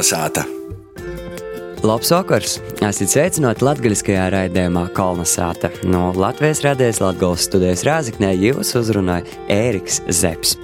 Kalnasāta. 0.00 0.46
Labs 1.84 2.08
vakars! 2.08 2.54
Esat 2.80 3.10
sveicināti 3.12 3.66
latgaļiskajā 3.66 4.30
raidījumā 4.32 4.86
Kalnasāta. 4.96 5.68
No 5.84 6.06
Latvijas 6.16 6.62
radies 6.64 7.02
Latgales 7.02 7.44
studijas 7.44 7.82
Rāziknē 7.84 8.30
jūs 8.32 8.72
uzrunāja 8.80 9.26
Ēriks 9.52 10.00
Zeps. 10.08 10.54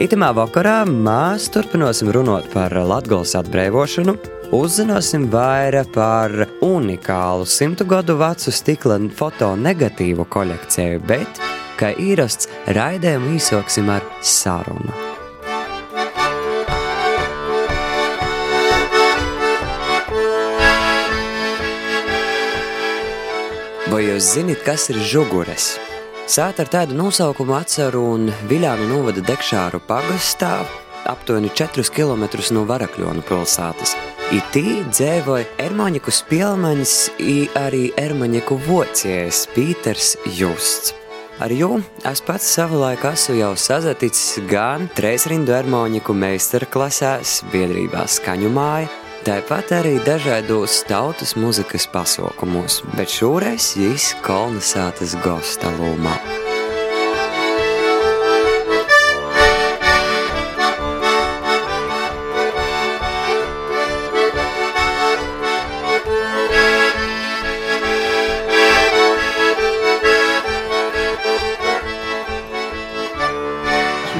Itamā 0.00 0.30
vakarā 0.38 0.78
mēs 0.88 1.50
turpināsim 1.52 2.08
runāt 2.16 2.48
par 2.54 2.72
Latgales 2.72 3.34
atbrīvošanu, 3.36 4.14
uzzināsim 4.56 5.26
vairāk 5.34 5.90
par 5.92 6.46
unikālu 6.64 7.44
simtu 7.44 7.84
gadu 7.84 8.16
vecu 8.22 8.48
stikla 8.48 8.96
fotonegatīvu 9.18 10.24
kolekciju, 10.32 11.04
bet, 11.04 11.42
kā 11.76 11.92
īrasts, 12.00 12.48
raidījumu 12.72 13.36
īsoksim 13.36 13.92
ar 13.92 14.08
sarunu. 14.24 15.05
Vai 23.96 24.02
jūs 24.10 24.26
zināt, 24.34 24.60
kas 24.60 24.90
ir 24.92 24.98
žugures? 25.08 25.78
Sēta 26.28 26.66
ar 26.66 26.68
tādu 26.68 26.92
nosaukumu 26.98 27.54
atceru 27.56 28.02
un 28.10 28.26
Viļānu 28.50 28.90
novada 28.90 29.22
Dekšāru 29.24 29.80
pagastā 29.88 30.50
aptuveni 31.08 31.48
4 31.48 31.86
km 31.96 32.26
no 32.52 32.66
Varakļonu 32.68 33.24
pilsētas. 33.24 33.94
Itī 34.36 34.82
dzēvoja 34.90 35.48
Ermaņiku 35.64 36.12
spielmanis, 36.12 36.92
arī 37.56 37.86
Ermaņiku 37.96 38.60
vocējs 38.66 39.46
Pīters 39.56 40.12
Justs. 40.28 40.92
Ar 41.40 41.56
jū 41.56 41.80
es 42.04 42.20
pats 42.20 42.52
savulaik 42.52 43.08
esmu 43.14 43.38
jau 43.40 43.54
sazaticis 43.56 44.44
gan 44.52 44.90
treisrindu 44.92 45.56
Ermaņiku 45.56 46.12
meistarklasēs, 46.12 47.46
biedrībā 47.48 48.04
skaņu 48.04 48.52
māja, 48.60 48.92
Tāpat 49.26 49.72
arī 49.74 49.96
dažādos 50.06 50.84
tautas 50.86 51.32
muzikas 51.34 51.82
pasaukumos, 51.90 52.76
bet 52.94 53.10
šoreiz 53.10 53.72
viņš 53.74 54.04
kolonizētas 54.22 55.16
gosta 55.24 55.72
lomā. 55.80 56.12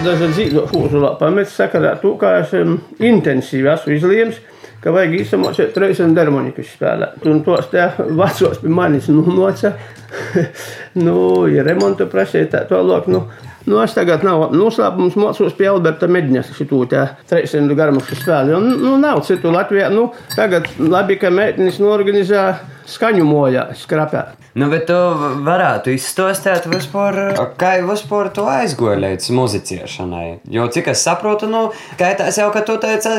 Dažādi 0.03 0.51
dzīvošana 0.51 1.07
lapā 1.07 1.29
pametis 1.29 1.55
sakarā 1.63 1.95
to, 2.03 2.17
kā 2.19 2.41
es 2.43 2.59
intensīvi 2.59 3.71
esmu 3.71 3.99
izliems, 4.01 4.43
ka 4.87 4.93
vajag 4.95 5.17
izsamocēt 5.19 5.79
reizēm 5.83 6.13
dermonikas 6.15 6.69
spēlēt. 6.77 7.25
Un 7.27 7.41
tos 7.43 7.67
te 7.73 7.89
vecos 7.99 8.61
pie 8.63 8.71
manis 8.71 9.09
nomoca, 9.11 9.73
nu, 11.05 11.17
ja 11.51 11.65
remontu 11.67 12.07
prasīja 12.13 12.53
tā 12.53 12.61
tālāk, 12.71 13.09
nu, 13.11 13.25
Nu, 13.67 13.81
es 13.83 13.97
tagad 13.97 14.23
nav 14.23 14.53
noslēpums, 14.55 15.17
mācos 15.19 15.55
pie 15.59 15.67
Alberta 15.73 16.07
Medņas, 16.07 16.53
šitū 16.55 16.85
tā 16.91 17.09
trešdienu 17.27 17.75
garmušu 17.75 18.15
spēli. 18.21 18.55
Nu, 18.55 18.77
nu, 18.79 18.93
nav 19.03 19.25
citu 19.27 19.51
Latvijā. 19.51 19.89
Nu, 19.91 20.13
tagad 20.37 20.69
labi, 20.79 21.17
ka 21.19 21.33
meitenes 21.35 21.81
norganizē 21.83 22.45
skaņu 22.87 23.25
mojā, 23.27 23.73
skrapē. 23.75 24.23
Nu, 24.57 24.69
bet 24.71 24.87
tu 24.89 24.95
varētu 25.45 25.91
izstāstīt 25.93 26.69
vispār, 26.71 27.19
kā 27.59 27.75
vispār 27.85 28.31
tu 28.33 28.47
aizgoji 28.49 29.03
līdz 29.03 29.29
muzicēšanai. 29.37 30.29
Jo, 30.55 30.69
cik 30.73 30.93
es 30.95 31.03
saprotu, 31.05 31.51
nu, 31.51 31.67
ka 31.99 32.15
tas 32.23 32.39
jau, 32.39 32.47
ka 32.55 32.63
tu 32.65 32.79
teici, 32.81 33.13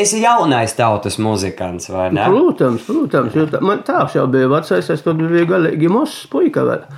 esi 0.00 0.24
jaunais 0.24 0.74
tautas 0.80 1.20
muzikants, 1.20 1.92
vai 1.92 2.08
ne? 2.16 2.24
Protams, 2.24 2.88
protams, 2.88 3.36
jo 3.36 3.46
tā, 3.52 3.60
man 3.62 3.84
tāds 3.86 4.16
jau 4.16 4.24
bija 4.32 4.48
vecais, 4.50 4.90
es 4.96 5.04
tur 5.04 5.20
biju 5.20 5.46
galīgi 5.52 5.92
mozs 5.92 6.24
puika 6.32 6.64
vēl 6.66 6.88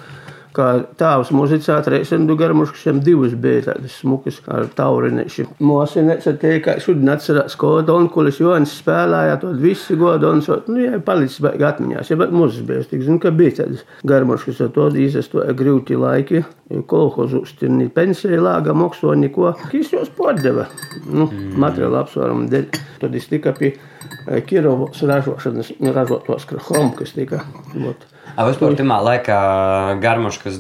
kā 0.57 0.69
tēvs 1.01 1.33
muzicēt, 1.35 1.89
reizēm 1.93 2.27
garmuškas, 2.39 3.01
divas 3.05 3.35
bija 3.39 3.67
tādas 3.71 3.99
smukas 4.03 4.41
ar 4.53 4.69
taurinēši. 4.77 5.47
Mosinēca 5.65 6.35
tie, 6.41 6.55
kā 6.65 6.77
šodien 6.83 7.13
atcerās, 7.15 7.57
ko 7.61 7.75
Donkulis 7.87 8.41
Jonas 8.43 8.75
spēlēja, 8.81 9.39
to 9.43 9.53
visi 9.59 9.97
godons, 9.99 10.51
nu, 10.69 10.79
jā, 10.83 11.01
palicis 11.05 11.43
baigi 11.45 11.69
atmiņās, 11.69 12.12
ja, 12.12 12.19
bet 12.21 12.35
mūzis 12.35 12.67
bija, 12.69 12.85
tik 12.89 13.05
zinu, 13.07 13.21
ka 13.23 13.33
bija 13.37 13.62
tādas 13.62 13.87
garmuškas, 14.09 14.61
ar 14.67 14.73
to 14.77 14.89
īzestoja 15.05 15.57
grūti 15.57 15.99
laiki, 15.99 16.45
kolhozus, 16.89 17.53
tur 17.59 17.73
ni 17.73 17.89
pensija 17.93 18.41
lāga, 18.41 18.75
mokslo, 18.77 19.15
neko. 19.19 19.53
Kis 19.73 19.93
jūs 19.93 20.12
podeva, 20.17 20.69
nu, 21.07 21.27
mm. 21.27 21.57
materiāla 21.61 22.05
apsvērumu 22.05 22.49
dēļ. 22.53 22.69
Tad 23.03 23.19
es 23.19 23.29
tika 23.31 23.53
pie 23.57 23.75
Kirovas 24.47 25.03
ražošanas, 25.09 25.73
ražotos 25.93 26.47
kromkas 26.49 27.15
tika. 27.17 27.43
Ot. 27.89 28.07
A 28.32 28.47
vispār 28.48 28.76
tajā 28.78 28.98
laikā 29.06 29.38
garmuškas 30.00 30.59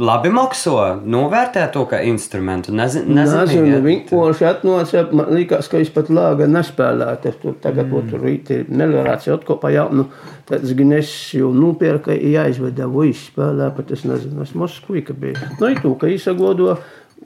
labi 0.00 0.30
makso, 0.32 0.76
novērtē 1.04 1.66
to 1.74 1.84
kā 1.90 2.00
instrumentu. 2.08 2.72
Nezinu, 2.76 3.12
nezinu, 3.18 3.80
vienkārši 3.84 4.46
atnāca, 4.48 5.04
man 5.12 5.32
liekas, 5.36 5.68
ka 5.70 5.80
es 5.82 5.92
pat 5.92 6.08
lāga 6.12 6.48
nespēlētu. 6.50 7.34
Tur 7.42 7.58
tagad 7.62 7.90
mm. 7.90 8.10
tur 8.12 8.24
rīti 8.24 8.62
meliorācija 8.68 9.36
atkopā 9.36 9.72
jaunu. 9.74 10.08
Tad 10.48 10.64
gan 10.76 10.96
es 10.96 11.10
jau 11.36 11.52
nopirku, 11.54 12.14
jāizveda, 12.14 12.88
vai 12.90 13.10
spēlē, 13.16 13.70
pat 13.76 13.92
es 13.94 14.06
nezinu, 14.08 14.42
es 14.46 14.56
mazs 14.58 14.80
kuika 14.86 15.14
bija. 15.16 15.52
Nu, 15.60 15.70
i 15.70 15.78
tu, 15.78 15.94
ka 16.00 16.10
īsagodo 16.10 16.78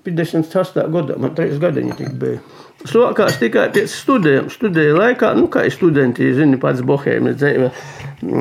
58. 0.05 0.87
gadā, 0.93 1.19
man 1.21 1.35
3 1.37 1.59
gadiņi 1.63 1.99
tik 1.99 2.15
bija. 2.21 2.43
Sākās 2.85 3.39
tikai 3.41 3.71
pēc 3.73 3.89
studijām. 3.89 4.51
Studiju 4.53 4.99
laikā, 4.99 5.31
nu, 5.39 5.47
kā 5.49 5.63
studenti, 5.73 6.27
zini, 6.37 6.59
pats 6.61 6.83
bohēmijas 6.85 7.39
dzīve, 7.41 7.71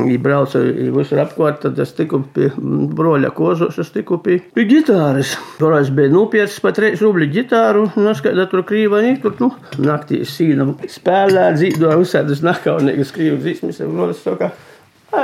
ja 0.09 0.17
brauca 0.25 0.59
visur 0.97 1.21
apkārt, 1.23 1.61
tad 1.63 1.79
es 1.79 1.93
tiku 1.95 2.19
pie 2.35 2.49
broļa 2.57 3.31
kozos, 3.37 3.77
es 3.79 3.93
tiku 3.95 4.17
pie, 4.25 4.41
pie 4.57 4.65
ģitāras. 4.67 5.37
Toreiz 5.61 5.93
bija 5.95 6.11
nopircis 6.11 6.59
pat 6.65 6.81
reiz 6.83 6.99
rubļu 7.03 7.29
ģitāru, 7.37 7.85
noskaidrot 7.95 8.51
tur 8.51 8.65
krīvaini, 8.67 9.15
tur, 9.23 9.37
nu, 9.39 9.53
naktī 9.79 10.25
sīna 10.27 10.67
spēlē, 10.91 11.47
dzīvoja 11.55 12.01
visādas 12.01 12.43
nakaunīgas 12.43 13.15
krīvu 13.15 13.39
dzīsmes, 13.45 13.79
broļas 13.95 14.25
saka, 14.27 14.51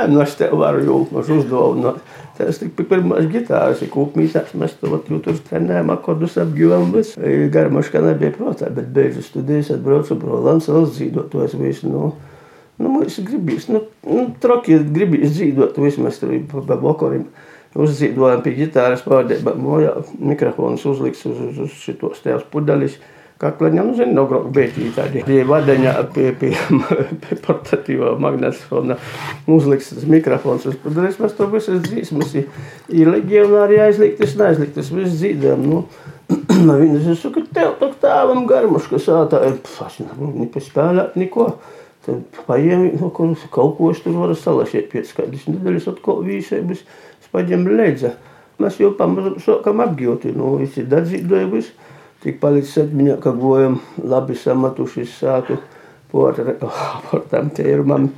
nu, 0.08 0.24
es 0.24 0.38
tev 0.40 0.56
varu 0.62 0.86
jūtas 0.86 1.28
uzdāvināt. 1.36 2.00
Pirmās 2.90 3.28
ģitāras, 3.30 3.82
ir 3.84 3.90
kūpmīsās, 3.92 4.54
mēs 4.58 4.76
to 4.80 4.98
tur 5.08 5.38
trenējām, 5.48 5.92
akordus 5.94 6.38
apģīvām, 6.40 6.90
bet 6.94 7.14
garmaškā 7.54 8.02
nebija 8.04 8.34
prātā, 8.36 8.70
bet 8.74 8.90
beidzu 8.94 9.24
studijas, 9.26 9.72
atbraucu 9.74 10.16
brolans, 10.20 10.68
vēl 10.70 10.88
dzīvotos 10.90 11.54
visu, 11.60 11.90
nu, 11.92 12.10
nu, 12.80 12.90
mums 12.96 13.20
gribīs, 13.26 13.68
nu, 13.72 13.84
nu 14.08 14.26
troki 14.42 14.80
gribīs 14.90 15.36
dzīvot, 15.36 15.78
vismaz 15.84 16.20
tur 16.22 16.34
pa 16.66 16.78
bokorim. 16.80 17.28
Uzzīdojām 17.70 18.40
pie 18.42 18.56
ģitāras 18.56 19.04
pārdēbā, 19.06 19.52
mojā 19.54 19.92
mikrofonus 20.18 20.82
uzliks 20.90 21.22
uz, 21.30 21.36
uz, 21.38 21.60
uz 21.68 21.76
šitos 21.84 22.18
tēvs 22.24 22.48
pudelis. 22.50 22.96
Kakleņa, 23.40 23.84
nu, 23.86 23.94
zinu, 23.96 24.12
no 24.18 24.40
bija 24.52 24.90
tādi 24.98 25.22
pie 25.24 25.38
vadeņa, 25.48 25.94
pie, 26.12 26.26
pie, 26.36 26.50
pie 27.22 27.38
portatīvā 27.40 28.12
magnetofona 28.20 28.98
uzliks 29.48 29.94
tas 29.94 30.04
mikrofons. 30.04 30.66
Es 30.68 30.76
padarīju, 30.82 31.22
mēs 31.24 31.36
to 31.38 31.48
visas 31.54 31.80
dzīsmas, 31.86 32.34
ir 32.36 33.12
leģionāri 33.14 33.80
aizliktas, 33.86 34.36
neaizliktas, 34.36 34.92
viss 34.92 35.16
dzīdām. 35.22 35.64
Nu, 35.70 35.86
Viņas 36.30 37.08
es 37.10 37.22
saku, 37.24 37.42
tev 37.54 37.72
tak 37.80 37.96
tāvam 38.02 38.44
garmuška 38.46 39.00
sātā, 39.02 39.40
es 39.48 39.96
nepaspēlēt 40.00 41.16
neko. 41.18 41.50
Tad 42.06 42.40
paiem, 42.46 42.86
no 42.96 43.10
kuras 43.12 43.42
kaut 43.52 43.74
ko 43.76 43.90
es 43.92 43.98
tur 44.00 44.14
varu 44.16 44.36
salašēt 44.38 44.86
pēc 44.92 45.10
kādas 45.16 45.42
nedēļas 45.50 45.88
atkal 45.90 46.22
vīsēbas, 46.24 46.80
es 47.20 47.32
paģem 47.32 47.66
leidza. 47.68 48.14
Mēs 48.60 48.78
jau 48.80 48.92
pamazam 48.96 49.36
sākam 49.40 49.82
apgūt, 49.84 50.24
nu, 50.36 50.54
visi 50.60 50.84
dadzīdoja 50.88 51.50
visu. 51.52 51.74
Tik 52.20 52.36
palicis 52.42 52.82
atmiņā, 52.82 53.16
ka 53.24 53.32
gojam 53.32 53.78
labi 54.04 54.36
samatuši 54.36 55.06
sāku 55.08 55.56
par, 56.12 56.36
par 57.06 57.24
tam 57.30 57.48
tērumam. 57.56 58.10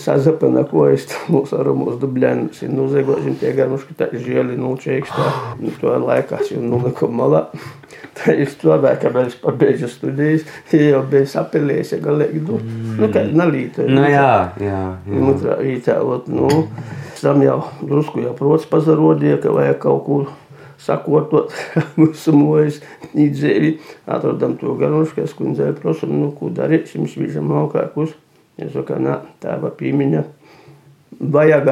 Sazapana, 0.00 0.62
ko 0.64 0.86
es 0.88 1.02
mūsu 1.28 1.58
ar 1.60 1.68
mūsu 1.76 1.98
dubļēnus 2.00 2.62
ir 2.64 2.70
nozegošiem 2.72 3.34
tie 3.36 3.50
garmuški 3.52 3.96
tā 3.98 4.06
žieli 4.14 4.56
nūčēkstā. 4.56 5.26
Nu, 5.60 5.72
to 5.80 5.92
laikā 6.06 6.38
es 6.40 6.54
jau 6.54 6.62
nuliku 6.64 7.10
malā. 7.12 7.42
Tā 8.18 8.32
ir 8.38 8.48
stāvē, 8.48 8.94
ka 9.02 9.10
vēl 9.12 9.28
es 9.28 9.36
pabeidzu 9.38 9.90
studijas, 9.92 10.46
jau 10.72 11.02
bija 11.10 11.28
sapilējies, 11.34 11.92
ja 11.94 12.00
galīgi, 12.06 12.40
nu, 12.46 12.62
nu 12.96 13.10
kā 13.12 13.26
nalīta. 13.28 13.84
Nu, 13.90 14.06
jā, 14.08 14.54
jā. 14.62 14.80
jā. 15.04 15.20
Mutrā 15.26 15.58
rītā, 15.60 16.00
ot, 16.00 16.30
nu, 16.32 16.48
tam 17.20 17.44
jau 17.44 17.60
drusku 17.82 18.24
jau 18.24 18.32
prots 18.38 18.66
pazarodīja, 18.70 19.42
ka 19.42 19.52
vajag 19.54 19.82
kaut 19.84 20.04
kur 20.08 20.30
sakotot 20.78 21.54
mūsu 22.00 22.34
mūžus, 22.36 22.80
dzīvi, 23.12 23.76
atradām 24.06 24.56
to 24.60 24.74
garušu, 24.78 25.20
kas 25.20 25.36
kundzei 25.38 25.74
prasām, 25.76 26.14
nu, 26.20 26.32
ko 26.36 26.52
darīsim, 26.54 27.08
svīžam 27.10 27.52
augākus. 27.62 28.14
Es 28.58 28.72
saku, 28.74 28.98
nā, 28.98 29.20
tā 29.42 29.54
va 29.62 29.70
pīmiņa, 29.74 30.24
vajag 31.34 31.68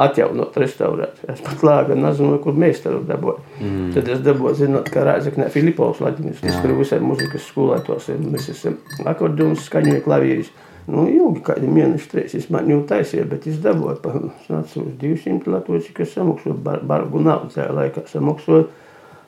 atjaunot, 0.00 0.56
restaurēt. 0.60 1.20
Es 1.28 1.42
pat 1.44 1.64
lāga 1.66 1.96
nezinu, 1.98 2.38
kur 2.40 2.56
meistaru 2.56 3.02
dabūju. 3.08 3.42
Mm. 3.60 3.90
Tad 3.96 4.08
es 4.14 4.22
dabūju, 4.24 4.56
zinot, 4.62 4.88
ka 4.92 5.04
Rāzaknē 5.04 5.50
Filipovs 5.52 6.00
Latīnis, 6.04 6.40
kas 6.40 6.60
tur 6.62 6.72
visai 6.78 7.00
muzikas 7.04 7.44
skolētos 7.50 8.08
ir, 8.12 8.22
mēs 8.24 8.48
esam 8.54 8.78
akordeons, 9.10 9.66
skaņoja 9.68 10.04
klavīris. 10.06 10.52
Nu, 10.88 11.04
ilgi 11.10 11.42
kādi 11.44 11.68
mēneši, 11.70 12.08
trīs, 12.10 12.36
es 12.38 12.48
man 12.52 12.70
jau 12.70 12.80
taisīju, 12.88 13.26
bet 13.30 13.46
es 13.50 13.58
dabūju 13.62 13.98
pa, 14.04 14.14
uz 14.20 14.72
200 15.02 15.52
latvieci, 15.52 15.92
kas 15.96 16.14
samaksoju, 16.16 16.56
bar, 16.64 16.80
bargu 16.86 17.20
naudu 17.22 17.52
tajā 17.54 17.68
laikā 17.76 18.06
samaksoju, 18.10 18.64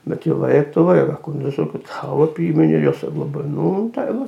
bet 0.08 0.26
jau 0.26 0.38
vajag 0.40 0.72
to 0.74 0.86
vajag, 0.88 1.28
un 1.30 1.46
es 1.50 1.60
saku, 1.60 1.82
pīmeņi 2.38 2.78
ir 2.78 2.88
jāsaglabāja. 2.88 3.52
Nu, 3.52 3.74
tā 3.94 4.08
jau, 4.08 4.26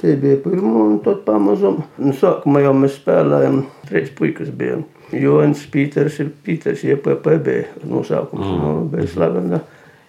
te 0.00 0.16
bija 0.20 0.40
pirmo, 0.44 0.88
un 0.90 0.98
tad 1.04 1.22
pamazam. 1.28 1.80
Nu, 2.02 2.12
sākumā 2.16 2.66
jau 2.66 2.74
mēs 2.76 2.98
spēlējam, 3.00 3.62
trīs 3.88 4.12
puikas 4.18 4.52
bijām. 4.52 4.84
Joens, 5.14 5.62
Pīters 5.70 6.18
ir 6.20 6.32
Pīters, 6.44 6.82
JPP 6.84 7.38
bija 7.46 7.86
nosaukums, 7.86 8.46
mm. 8.46 8.62
nu, 8.62 8.86
bija 8.90 9.08
slavena. 9.12 9.62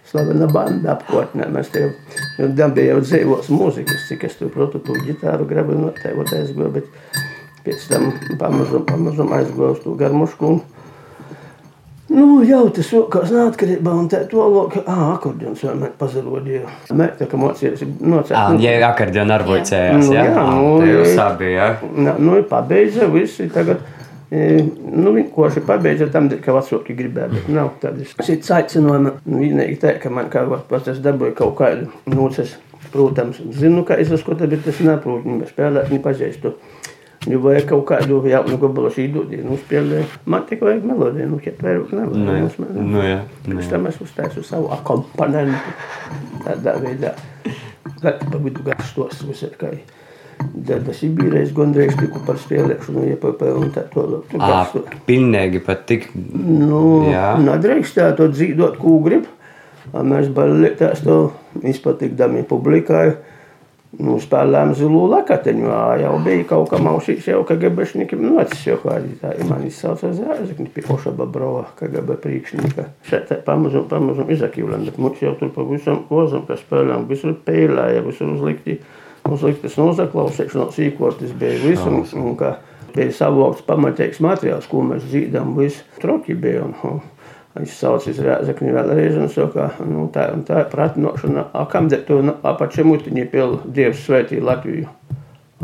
Slavena 0.07 0.47
banda 0.51 0.93
apkārtnē. 0.95 1.49
Mēs 1.51 1.71
te 1.73 1.83
jau 1.83 2.47
dabījām 2.55 3.01
jau 3.01 3.03
dzīvos 3.03 3.49
mūzikas, 3.51 4.07
cik 4.07 4.23
es 4.29 4.37
tur 4.39 4.53
prototu 4.53 4.95
ģitāru 5.03 5.47
grabu 5.49 5.75
no 5.75 5.91
tev 5.97 6.23
aizgoju, 6.23 6.71
bet 6.79 7.19
pēc 7.65 7.89
tam 7.91 8.09
pamazam, 8.39 8.85
pamazam 8.87 9.33
aizgoju 9.35 9.75
uz 9.75 9.83
to 9.83 9.95
garmušku. 9.99 10.55
Nu, 12.07 12.39
jau 12.47 12.61
tas 12.71 12.87
sākās 12.87 13.33
neatkarībā, 13.35 13.91
un 13.91 14.05
tā 14.07 14.21
tālāk, 14.31 14.77
ah, 14.87 15.01
akordions 15.17 15.59
vienmēr 15.65 15.91
pazarodīja. 15.99 16.61
Mērķa, 16.95 17.27
ka 17.27 17.39
mocījās, 17.41 17.83
nocēt. 17.99 18.31
Ah, 18.39 18.55
ja 18.63 18.77
akordionu 18.87 19.35
arbojcējās, 19.35 20.05
Nu, 20.05 20.13
jā? 20.15 20.23
jā, 20.29 20.45
nu, 20.47 20.69
te 20.79 20.93
jūs 20.93 21.11
jā. 21.11 21.25
abi, 21.27 21.51
jā? 21.51 21.67
Nu, 22.15 22.37
pabeidza 22.47 23.09
visi 23.11 23.49
tagad. 23.51 23.83
E, 24.31 24.63
Nu, 24.97 25.13
viņi 25.15 25.29
koši 25.35 25.63
pabeidza 25.67 26.09
tam, 26.13 26.29
ka 26.43 26.55
vecāki 26.55 26.95
gribēja, 26.97 27.29
bet 27.33 27.49
nav 27.53 27.73
tādas 27.83 28.15
cits 28.27 28.51
aicinājumi. 28.53 29.13
Vienīgi 29.27 29.79
tā, 29.83 29.97
ka 30.01 30.11
man 30.13 30.31
kā 30.33 30.45
pats 30.69 30.91
es 30.93 31.03
dabūju 31.03 31.35
kaut 31.37 31.55
kādu 31.59 31.89
nūces, 32.11 32.57
protams, 32.93 33.39
zinu, 33.57 33.85
ka 33.87 33.99
es 33.99 34.11
esmu, 34.13 34.37
bet 34.43 34.67
es 34.67 34.83
neprotu, 34.83 35.39
ne 35.39 35.49
spēlēt, 35.49 35.91
ne 35.93 36.01
pazīstu. 36.03 36.55
Nu, 37.27 37.39
vajag 37.43 37.65
kaut 37.67 37.83
kādu 37.89 38.21
jaunu 38.29 38.57
gabalu 38.61 38.89
šīdūdi, 38.93 39.41
nu, 39.43 39.57
spēlē. 39.59 40.03
Man 40.29 40.45
tikai 40.47 40.69
vajag 40.69 40.85
melodiju, 40.87 41.27
nu, 41.33 41.39
ķet 41.43 41.59
vairāk 41.65 41.91
Nu, 41.91 42.35
jā. 42.37 42.45
Nu, 42.77 43.01
jā. 43.03 43.17
Nu, 43.49 43.57
jā. 43.59 43.67
tam 43.73 43.89
es 43.89 43.97
uztaisu 44.03 44.43
savu 44.47 44.69
akompanentu. 44.71 45.73
Tādā 46.45 46.77
veidā. 46.83 47.15
Tad 47.99 48.21
pa 48.21 48.39
vidu 48.39 48.63
garstos 48.63 49.25
visur 49.27 49.55
kā. 49.59 49.73
Dada 50.67 50.93
Sibīrais 50.93 51.53
gondrīz 51.55 51.95
tiku 51.97 52.19
par 52.25 52.37
spēlēšanu, 52.41 53.05
IPP 53.13 53.41
un 53.53 53.71
tā 53.75 53.85
tālāk. 53.93 54.25
Tur 54.31 54.41
Ā, 54.41 54.49
garstos. 54.51 54.99
pilnīgi 55.07 55.61
pat 55.63 55.85
tik. 55.89 56.09
Nu, 56.15 57.07
Jā. 57.09 57.37
nedrīkstētu 57.41 58.27
dzīvot, 58.33 58.77
ko 58.81 58.99
grib. 59.05 59.25
Mēs 59.93 60.27
balītās 60.35 61.01
to 61.05 61.31
izpatikdami 61.63 62.43
publikai. 62.47 63.15
Nu, 63.97 64.17
spēlējām 64.21 64.73
zilu 64.75 65.05
lakateņu, 65.09 65.69
jau 66.01 66.11
bija 66.21 66.43
kaut 66.49 66.67
kā 66.69 66.77
mausīs, 66.83 67.23
jau 67.31 67.39
KGBšnikiem 67.47 68.19
nocis, 68.27 68.65
jau 68.67 68.75
kādi 68.83 69.15
tā, 69.21 69.31
ja 69.39 69.45
man 69.47 69.63
izsauca 69.65 70.11
zēzekni 70.13 70.67
pie 70.75 70.83
Oša 70.91 71.13
Babrova, 71.17 71.63
KGB 71.79 72.17
priekšnika. 72.21 72.89
Šeit 73.07 73.29
tā 73.31 73.39
pamazam, 73.47 73.87
pamazam 73.89 74.27
izakīvlēm, 74.35 74.83
bet 74.91 74.99
mums 75.01 75.23
jau 75.23 75.31
tur 75.39 75.53
pavisam 75.55 76.03
kozam, 76.11 76.43
ka 76.45 76.59
spēlējām, 76.59 77.07
visur 77.09 77.33
pēlēja, 77.47 78.03
visur 78.05 78.35
uzlikti, 78.35 78.75
uzliktas 79.33 79.77
nozaklausīšanas 79.79 80.79
īkortis 80.87 81.35
bija 81.37 81.59
visam, 81.63 82.01
un 82.21 82.35
ka 82.39 82.57
bija 82.95 83.13
savokts 83.13 83.65
pamatīgs 83.67 84.21
materiāls, 84.23 84.67
ko 84.71 84.83
mēs 84.85 85.05
dzīdām, 85.09 85.55
viss 85.59 85.85
troki 86.01 86.37
bija. 86.37 86.65
Un, 86.67 86.75
un, 86.87 87.05
Viņš 87.57 87.73
sauc 87.73 88.03
uz 88.11 88.17
rēzakni 88.21 88.69
vēlreiz 88.69 89.15
un 89.17 89.31
saka, 89.33 89.71
nu 89.89 90.03
tā 90.13 90.27
un 90.35 90.43
tā 90.45 90.61
pratinošana, 90.69 91.47
a 91.57 91.63
kam 91.71 91.87
de 91.89 91.97
tu 92.05 92.19
apačē 92.21 92.83
mutiņi 92.85 93.23
pil 93.31 93.55
Dievs 93.73 94.03
svētī 94.05 94.37
Latviju? 94.43 94.85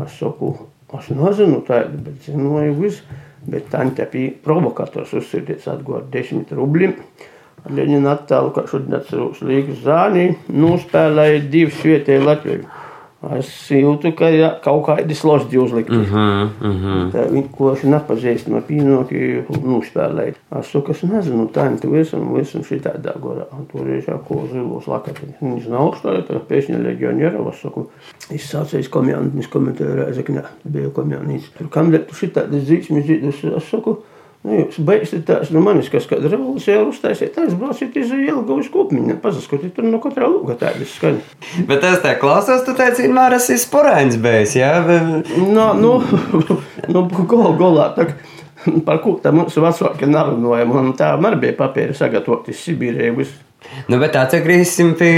Es 0.01 0.15
saku, 0.17 0.55
es 0.97 1.11
nezinu 1.13 1.59
tādu, 1.67 1.99
bet 2.07 2.25
zinoju 2.25 2.73
visu, 2.79 3.19
bet 3.45 3.69
tante 3.69 4.07
bija 4.09 4.33
provokators 4.45 5.13
uzsīties 5.19 5.69
atgūt 5.69 6.09
desmit 6.13 6.55
rubļiem. 6.57 6.95
Leņina 7.69 8.17
attēlu, 8.17 8.49
kā 8.55 8.65
šodien 8.67 8.97
atceros 8.97 9.43
Līgas 9.45 9.85
zānī, 9.85 10.31
nospēlēja 10.49 11.45
divas 11.53 11.77
vietēji 11.85 12.25
Latviju. 12.25 12.65
Es 13.37 13.49
jūtu, 13.71 14.11
ka 14.19 14.27
jā, 14.33 14.49
kaut 14.63 14.81
kādi 14.89 15.15
slosdi 15.15 15.59
uzlikti. 15.61 15.95
Mm 15.95 16.03
Mhm, 16.03 16.49
mhm. 16.67 17.11
Tā 17.13 17.23
Viņi 17.31 17.49
ko 17.55 17.71
es 17.73 17.83
nepazīstu 17.87 18.51
no 18.51 18.59
pīnoki, 18.67 19.43
nospēlēja. 19.63 20.35
Es 20.59 20.71
saku, 20.73 20.91
es 20.91 21.03
nezinu, 21.07 21.47
tā 21.53 21.69
ir 21.71 21.89
visam, 21.89 22.33
visam 22.35 22.63
šī 22.67 22.81
tādā 22.83 23.15
gorā. 23.19 23.47
Tur 23.71 23.87
ir 23.87 24.03
jau 24.07 24.19
ko 24.27 24.43
zilos 24.51 24.87
lakatiņi. 24.91 25.37
Viņš 25.41 25.69
nav 25.71 25.87
augstā, 25.87 26.15
tā 26.27 26.39
pēšņa 26.49 26.81
leģionierā. 26.83 27.43
Es 27.49 27.61
saku, 27.63 27.87
es 28.29 28.49
sācēju 28.51 28.89
komjānis 28.93 29.47
komentēju, 29.47 30.29
ne, 30.29 30.43
bija 30.65 30.89
komjānis. 30.89 31.49
Tur 31.57 31.69
kam 31.73 31.91
dēļ 31.93 32.07
tu 32.09 32.19
šitā 32.19 32.47
dzīsmi 32.51 33.03
dzīdus, 33.03 33.43
es 33.57 33.69
saku, 33.71 33.97
Nu, 34.43 34.57
jūs 34.59 34.75
beigsiet 34.83 35.21
tās 35.23 35.53
no 35.55 35.61
manis, 35.63 35.87
kas 35.87 36.03
kāda 36.09 36.27
revolūcija 36.27 36.81
uztaisiet, 36.83 37.31
tā 37.31 37.45
es 37.47 37.53
brauciet 37.55 37.95
iz 37.95 38.09
Jelgavas 38.11 38.67
kopmiņu, 38.73 39.15
pazaskatiet 39.23 39.71
tur 39.77 39.87
no 39.87 40.01
katrā 40.03 40.27
lūga 40.27 40.57
tādas 40.59 40.91
skaņas. 40.97 41.29
Bet 41.69 41.85
es 41.87 42.01
te 42.03 42.11
klausos, 42.19 42.65
tu 42.67 42.75
teici, 42.75 43.05
vienmēr 43.05 43.37
esi 43.37 43.55
sporēns 43.61 44.19
bijis, 44.19 44.57
jā? 44.59 44.73
No, 45.47 45.69
nu, 45.79 45.93
nu, 46.91 47.05
gol, 47.07 47.53
golā, 47.55 47.87
tak, 47.95 48.17
par 48.83 48.99
ko 49.05 49.15
tā 49.23 49.31
mūsu 49.31 49.63
vecāki 49.63 50.11
narunāja, 50.11 50.67
un 50.67 50.91
tā 50.99 51.13
man 51.23 51.39
bija 51.39 51.55
papīri 51.63 51.95
sagatavoti 51.95 52.55
Sibīrijai. 52.57 53.29
Nu, 53.87 53.95
bet 53.95 54.19
atgriezīsim 54.19 54.91
pie 54.99 55.13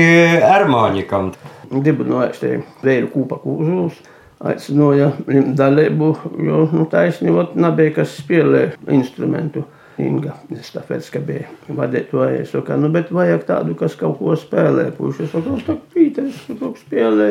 harmonikam. 0.45 1.33
Dibinājis 1.74 2.44
te 2.44 2.60
vēju 2.86 3.10
kūpa 3.16 3.42
kūžūs. 3.42 4.04
Aicināja 4.44 5.14
dalību, 5.56 6.10
jo 6.44 6.66
nu, 6.74 6.84
taisnība 6.92 7.48
nebija, 7.56 8.02
kas 8.02 8.18
spēlē 8.20 8.68
instrumentu. 8.92 9.64
Inga 9.96 10.34
Stafets, 10.60 11.08
ka 11.08 11.22
bija 11.24 11.46
vadītāja. 11.72 12.42
Es 12.42 12.50
saku, 12.52 12.76
nu, 12.82 12.90
bet 12.92 13.14
vajag 13.16 13.46
tādu, 13.48 13.78
kas 13.80 13.96
kaut 13.96 14.18
ko 14.20 14.34
spēlē. 14.36 14.90
Puiši, 14.98 15.24
es 15.24 15.32
saku, 15.32 15.56
tā 15.64 15.78
Pīters, 15.94 16.42
kaut 16.50 16.60
ko 16.66 16.72
spēlē. 16.82 17.30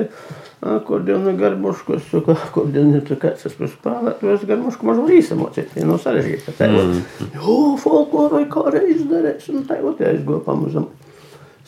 Akordionu 0.64 1.34
garmušku, 1.36 1.98
es 1.98 2.08
saku, 2.08 2.32
akordionu, 2.48 3.02
tu 3.04 3.20
kāds 3.20 3.44
es 3.44 3.58
par 3.58 3.68
spēlētu, 3.68 4.32
es 4.32 4.48
garmušku 4.48 4.88
mažu 4.88 5.04
līsamocīt, 5.10 5.76
ja 5.76 5.84
nav 5.90 6.00
sarežģīta. 6.06 6.56
Tā, 6.56 6.70
mm. 6.72 7.32
jo, 7.36 7.58
folklorai 7.84 8.46
kā 8.48 8.64
reiz 8.72 9.04
darēs, 9.12 9.52
un 9.52 9.68
tā, 9.68 9.82
ot, 9.84 10.00
aizgo 10.00 10.40
pamazam 10.48 10.88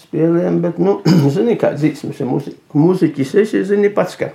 spēlēm, 0.06 0.60
bet, 0.64 0.80
nu, 0.82 0.96
zini, 1.34 1.56
kā 1.60 1.72
dzīsmes 1.76 2.20
ir 2.22 2.30
mūzika. 2.30 2.62
Mūziķis 2.76 3.34
esi, 3.42 3.62
zini 3.68 3.90
pats, 3.94 4.16
ka 4.20 4.30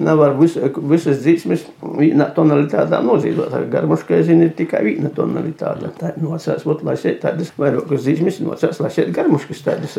nevar 0.00 0.36
vis, 0.38 0.56
visas 0.90 1.22
dzīsmes 1.22 1.64
vienā 1.98 2.30
tonalitātā 2.36 3.00
nozīdot. 3.04 3.54
Garmuškai, 3.72 4.22
zini, 4.26 4.48
ir 4.48 4.54
tikai 4.58 4.84
viena 4.86 5.10
tonalitāte. 5.14 5.90
Tā 6.00 6.14
ir 6.14 6.22
nocās, 6.24 6.66
ot, 6.66 6.84
lai 6.86 6.96
šeit 7.00 7.20
tādas 7.24 7.50
vairākas 7.58 8.06
dzīsmes 8.06 8.40
nocās, 8.44 8.80
lai 8.82 8.92
šeit 8.94 9.12
garmuškas 9.16 9.66
tādas 9.66 9.98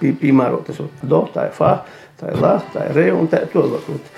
piemērotas. 0.00 0.80
ot, 0.86 1.02
Do, 1.02 1.26
tā 1.34 1.48
ir 1.50 1.56
fā, 1.56 1.74
tā 2.20 2.32
ir 2.32 2.40
lā, 2.42 2.56
tā 2.74 2.88
ir 2.88 2.98
re 3.00 3.10
un 3.16 3.28
tā 3.30 3.44
ir 3.44 3.52
to. 3.54 3.66
ot, 3.80 4.10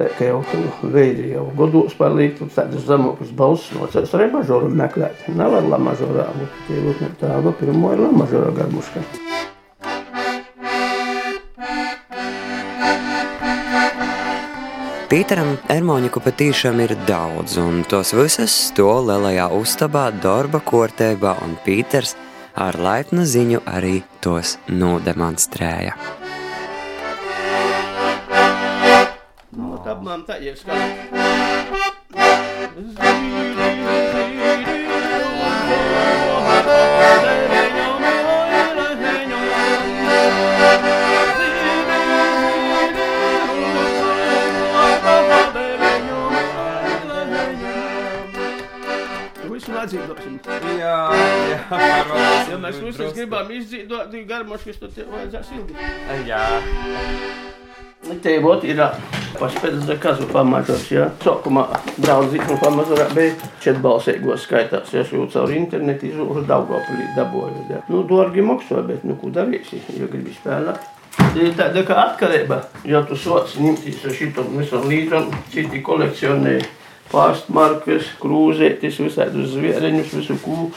Tā 0.00 0.06
kā 0.16 0.30
jau 0.30 0.38
tu 0.48 0.88
veidi 0.94 1.26
jau 1.34 1.42
godos 1.58 1.92
palīdz, 1.98 2.38
tad 2.38 2.54
tādas 2.54 2.86
zemākas 2.88 3.34
balss 3.36 3.68
nocās 3.76 4.14
re 4.16 4.30
mažoru 4.32 4.70
meklēt. 4.72 5.28
Nevar 5.36 5.68
la 5.68 5.76
mažorā, 5.76 6.24
bet 6.38 6.56
tie 6.70 6.80
ot, 6.80 7.04
ne 7.04 7.12
tā, 7.20 7.36
va, 7.44 7.52
pirmo 7.60 7.92
ir 7.92 8.00
la 8.06 8.08
mažorā 8.22 8.48
garmuška. 8.62 9.04
Pīteram 15.10 15.56
Ermoniku 15.66 16.20
patīšām 16.22 16.78
ir 16.84 16.92
daudz, 17.08 17.56
un 17.58 17.80
tos 17.90 18.12
visas 18.14 18.52
to 18.76 18.86
lielajā 19.08 19.48
uztabā, 19.56 20.04
darba 20.22 20.60
kortībā, 20.62 21.32
un 21.42 21.56
Pīters 21.64 22.12
ar 22.54 22.78
laipnu 22.78 23.24
ziņu 23.26 23.64
arī 23.66 24.04
tos 24.22 24.54
nodemonstrēja. 24.70 25.96
Nu, 29.50 29.82
tā 29.82 29.98
man 29.98 30.22
tā 30.30 30.38
ir 30.46 30.54
Visu 49.80 50.00
atzīdosim. 50.00 50.34
Jā, 50.78 50.96
Ja 52.50 52.58
mēs 52.60 52.80
visus 52.82 53.14
gribam 53.16 53.48
izdzīvot, 53.54 54.10
tad 54.10 54.26
garmoškas 54.28 54.80
tad 54.82 54.92
tev 54.96 55.08
vajadzēs 55.14 55.52
ilgi. 55.56 55.76
Jā. 56.28 56.42
Te 58.24 58.34
vot 58.44 58.64
ir 58.64 58.80
paspēdz 59.38 59.86
za 59.88 59.96
kazu 60.00 60.26
pamažos, 60.32 60.86
ja. 60.92 61.06
Sākumā 61.24 61.66
daudz 62.00 62.34
zīmju 62.34 62.56
pamazurā 62.60 63.06
bija 63.16 63.50
četbalsīgos 63.64 64.44
skaitās, 64.44 64.92
ja 64.92 65.04
jau 65.04 65.28
caur 65.32 65.52
internetu 65.54 66.08
izūru 66.10 66.44
Daugavpilī 66.48 67.06
dabūju. 67.16 67.66
Ja. 67.70 67.84
Nu, 67.92 68.02
dārgi 68.08 68.44
maksā, 68.44 68.82
bet 68.88 69.06
nu, 69.06 69.16
ko 69.20 69.32
darīsi, 69.32 69.80
ja 69.96 70.08
gribi 70.10 70.34
spēlēt. 70.36 70.84
tāda 71.56 71.84
kā 71.86 71.96
atkarība. 72.08 72.64
Ja 72.88 73.04
tu 73.06 73.16
sots 73.16 73.56
ņemties 73.60 74.04
ar 74.04 74.16
šitam 74.16 74.52
visam 74.58 74.84
līdzam, 74.90 75.30
citi 75.54 75.80
kolekcionē 75.84 76.58
pārstmarkas, 77.10 78.08
krūzētis, 78.22 79.00
visādus 79.02 79.52
zvieriņus, 79.54 80.14
visu 80.20 80.36
kū. 80.44 80.70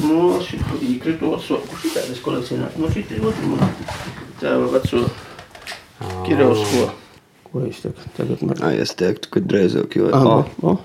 Nu, 0.00 0.38
šitu 0.44 0.78
īkritot 0.86 1.42
soku, 1.44 1.76
šitādas 1.82 2.22
kolekcionēt. 2.24 2.78
Nu, 2.80 2.88
šitie 2.92 3.18
otru 3.20 3.52
man 3.52 3.74
tēva 4.40 4.70
veco 4.72 5.04
Kirovsko. 6.24 6.86
Ko 7.50 7.64
es 7.66 7.82
tagad, 7.82 8.06
tagad 8.16 8.44
man... 8.46 8.62
Ai, 8.64 8.76
es 8.80 8.94
teiktu, 8.96 9.28
ka 9.34 9.42
drēzāk, 9.44 9.98
jo... 9.98 10.08
Ah, 10.14 10.24
Oh. 10.30 10.72
oh. 10.72 10.78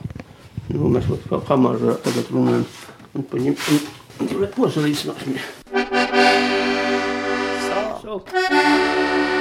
Nu, 0.74 0.90
mēs 0.90 1.06
vat 1.12 1.28
kā 1.30 1.40
kamarā 1.46 1.94
tagad 2.04 2.32
runājam. 2.34 2.66
Un 3.16 3.28
paņem, 3.32 3.56
un, 3.70 3.84
tur 4.26 4.44
ir 4.44 4.52
posalīdzināšana. 4.58 5.46
So. 8.02 8.20
Ai, 8.34 9.35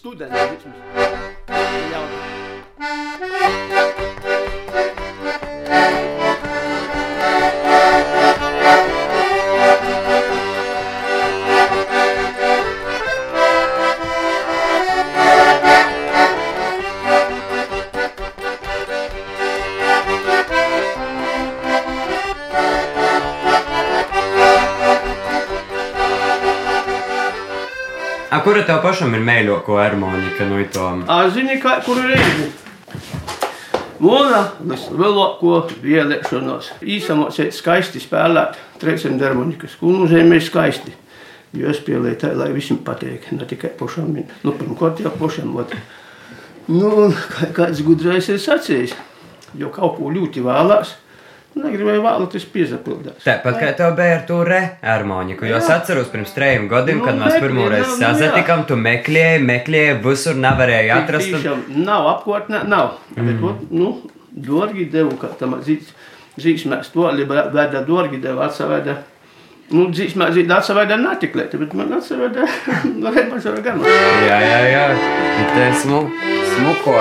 studenti, 0.00 0.34
vismaz. 0.50 0.76
Jauni. 1.92 2.16
A, 2.80 2.88
kura 3.18 3.79
tev 28.70 28.82
pašam 28.84 29.14
ir 29.18 29.22
mēļoko 29.26 29.78
harmonika 29.80 30.46
no 30.46 30.60
to? 30.70 30.86
A, 31.10 31.24
zini, 31.34 31.56
kā, 31.62 31.80
kur 31.82 31.98
ir 31.98 32.12
reizi? 32.12 32.50
Mūna 34.00 34.44
vislielāko 34.62 35.56
vēlēšanos 35.82 36.70
īsamocēt 36.80 37.56
skaisti 37.56 38.00
spēlēt 38.00 38.60
trešiem 38.80 39.18
harmonikas. 39.20 39.74
Ko 39.80 39.90
nozīmē 39.96 40.38
skaisti? 40.44 40.94
Jo 41.58 41.72
es 41.72 41.82
tā, 41.82 42.30
lai 42.38 42.52
visiem 42.54 42.78
patīk, 42.86 43.26
ne 43.34 43.48
tikai 43.50 43.72
pašam. 43.76 44.14
Nu, 44.44 44.54
pirmkārt 44.54 45.02
jau 45.02 45.10
pašam. 45.18 45.50
Vat. 45.58 45.74
Nu, 46.70 47.10
kāds 47.56 47.82
gudrais 47.82 48.30
ir 48.30 48.38
sacījis, 48.38 48.94
jo 49.58 49.72
kaut 49.74 49.98
ko 49.98 50.14
ļoti 50.14 50.46
vēlās, 50.46 50.94
negribēju 51.58 52.02
vēlēt, 52.04 52.30
tas 52.34 52.46
piezapildās. 52.52 53.18
Tāpat 53.24 53.58
kā 53.58 53.72
tev 53.78 53.94
bija 53.98 54.18
ar 54.20 54.24
to 54.28 54.38
re-harmoniku, 54.46 55.48
jo 55.48 55.58
es 55.58 55.70
atceros 55.72 56.10
pirms 56.12 56.34
trejiem 56.36 56.68
gadiem, 56.70 57.00
Nu, 57.00 57.06
kad 57.08 57.18
mēs 57.18 57.36
pirmo 57.42 57.66
reizi 57.70 57.88
nu, 57.88 57.96
nu, 57.96 58.04
jā. 58.04 58.12
sazatikām, 58.14 58.64
tu 58.68 58.78
meklēji, 58.80 59.42
meklēji, 59.48 59.98
visur 60.04 60.38
nevarēji 60.40 60.94
atrast. 60.94 61.32
Tiešām 61.34 61.64
nav 61.86 62.08
apkārtnē, 62.14 62.62
nav. 62.70 62.98
Mm. 63.16 63.30
Bet, 63.30 63.46
ot, 63.50 63.64
nu, 63.74 63.92
dārgi 64.50 64.86
devu, 64.92 65.16
kā 65.20 65.32
tam 65.40 65.58
zīmēs 65.66 66.92
to, 66.94 67.08
veda 67.18 67.82
dārgi 67.86 68.22
devu, 68.22 68.44
atsaveda. 68.46 69.00
Nu, 69.74 69.90
zīmēs 69.94 70.34
zīmēs 70.38 70.56
atsaveda 70.62 70.98
netiklēt, 71.02 71.58
bet 71.64 71.76
man 71.78 71.98
atsaveda, 71.98 72.46
redz, 72.46 73.28
man 73.50 73.62
gan. 73.66 73.84
Jā, 74.26 74.40
jā, 74.46 74.64
jā. 74.70 74.88
Te 75.54 75.70
smu, 75.82 76.06
smuko. 76.54 76.98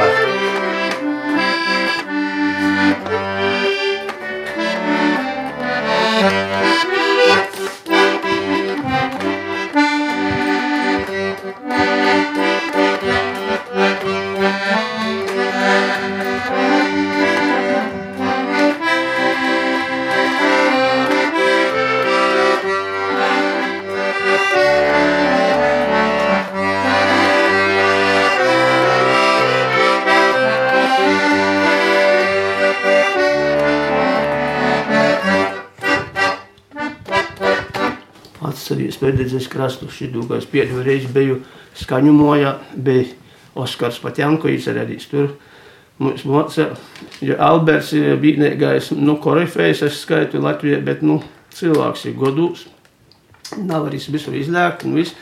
Atceries 39.09 39.47
pēdējais 39.47 39.49
krastus, 39.49 39.95
šidūgais 39.97 40.45
pēdējo 40.49 40.83
reizi 40.85 41.09
biju 41.13 41.39
skaņu 41.79 42.11
mojā, 42.13 42.57
bija 42.75 43.07
Oskars 43.55 43.99
Patjankovics 43.99 44.67
arī 44.69 44.97
tur. 45.09 45.31
Mums 45.99 46.23
moca, 46.23 46.69
ja 47.21 47.35
Alberts 47.43 47.91
ir 47.93 48.15
bīnēgais, 48.21 48.93
nu, 48.95 49.17
korifējs 49.19 49.81
es 49.83 49.97
skaitu 49.99 50.39
Latvijā, 50.39 50.79
bet, 50.81 51.01
nu, 51.01 51.21
cilvēks 51.51 52.05
ir 52.07 52.13
godūs. 52.15 52.67
Nav 53.57 53.89
arī 53.89 53.99
visur 53.99 54.33
izlēkt 54.37 54.85
un 54.85 54.95
viss. 54.95 55.15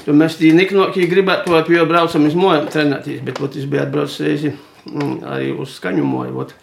Tu 0.00 0.12
mēs 0.16 0.38
tī 0.40 0.50
niknokī 0.56 1.06
gribētu 1.06 1.52
to, 1.52 1.72
jo 1.72 1.84
braucam 1.86 2.24
uz 2.26 2.34
mojām 2.34 2.66
trenēties, 2.72 3.20
bet, 3.22 3.38
ot, 3.38 3.54
es 3.54 3.68
biju 3.68 3.84
atbraucis 3.84 4.24
reizi 4.24 4.50
mm, 4.88 5.14
arī 5.28 5.52
uz 5.52 5.76
skaņu 5.76 6.04
moju, 6.04 6.38
ot. 6.40 6.54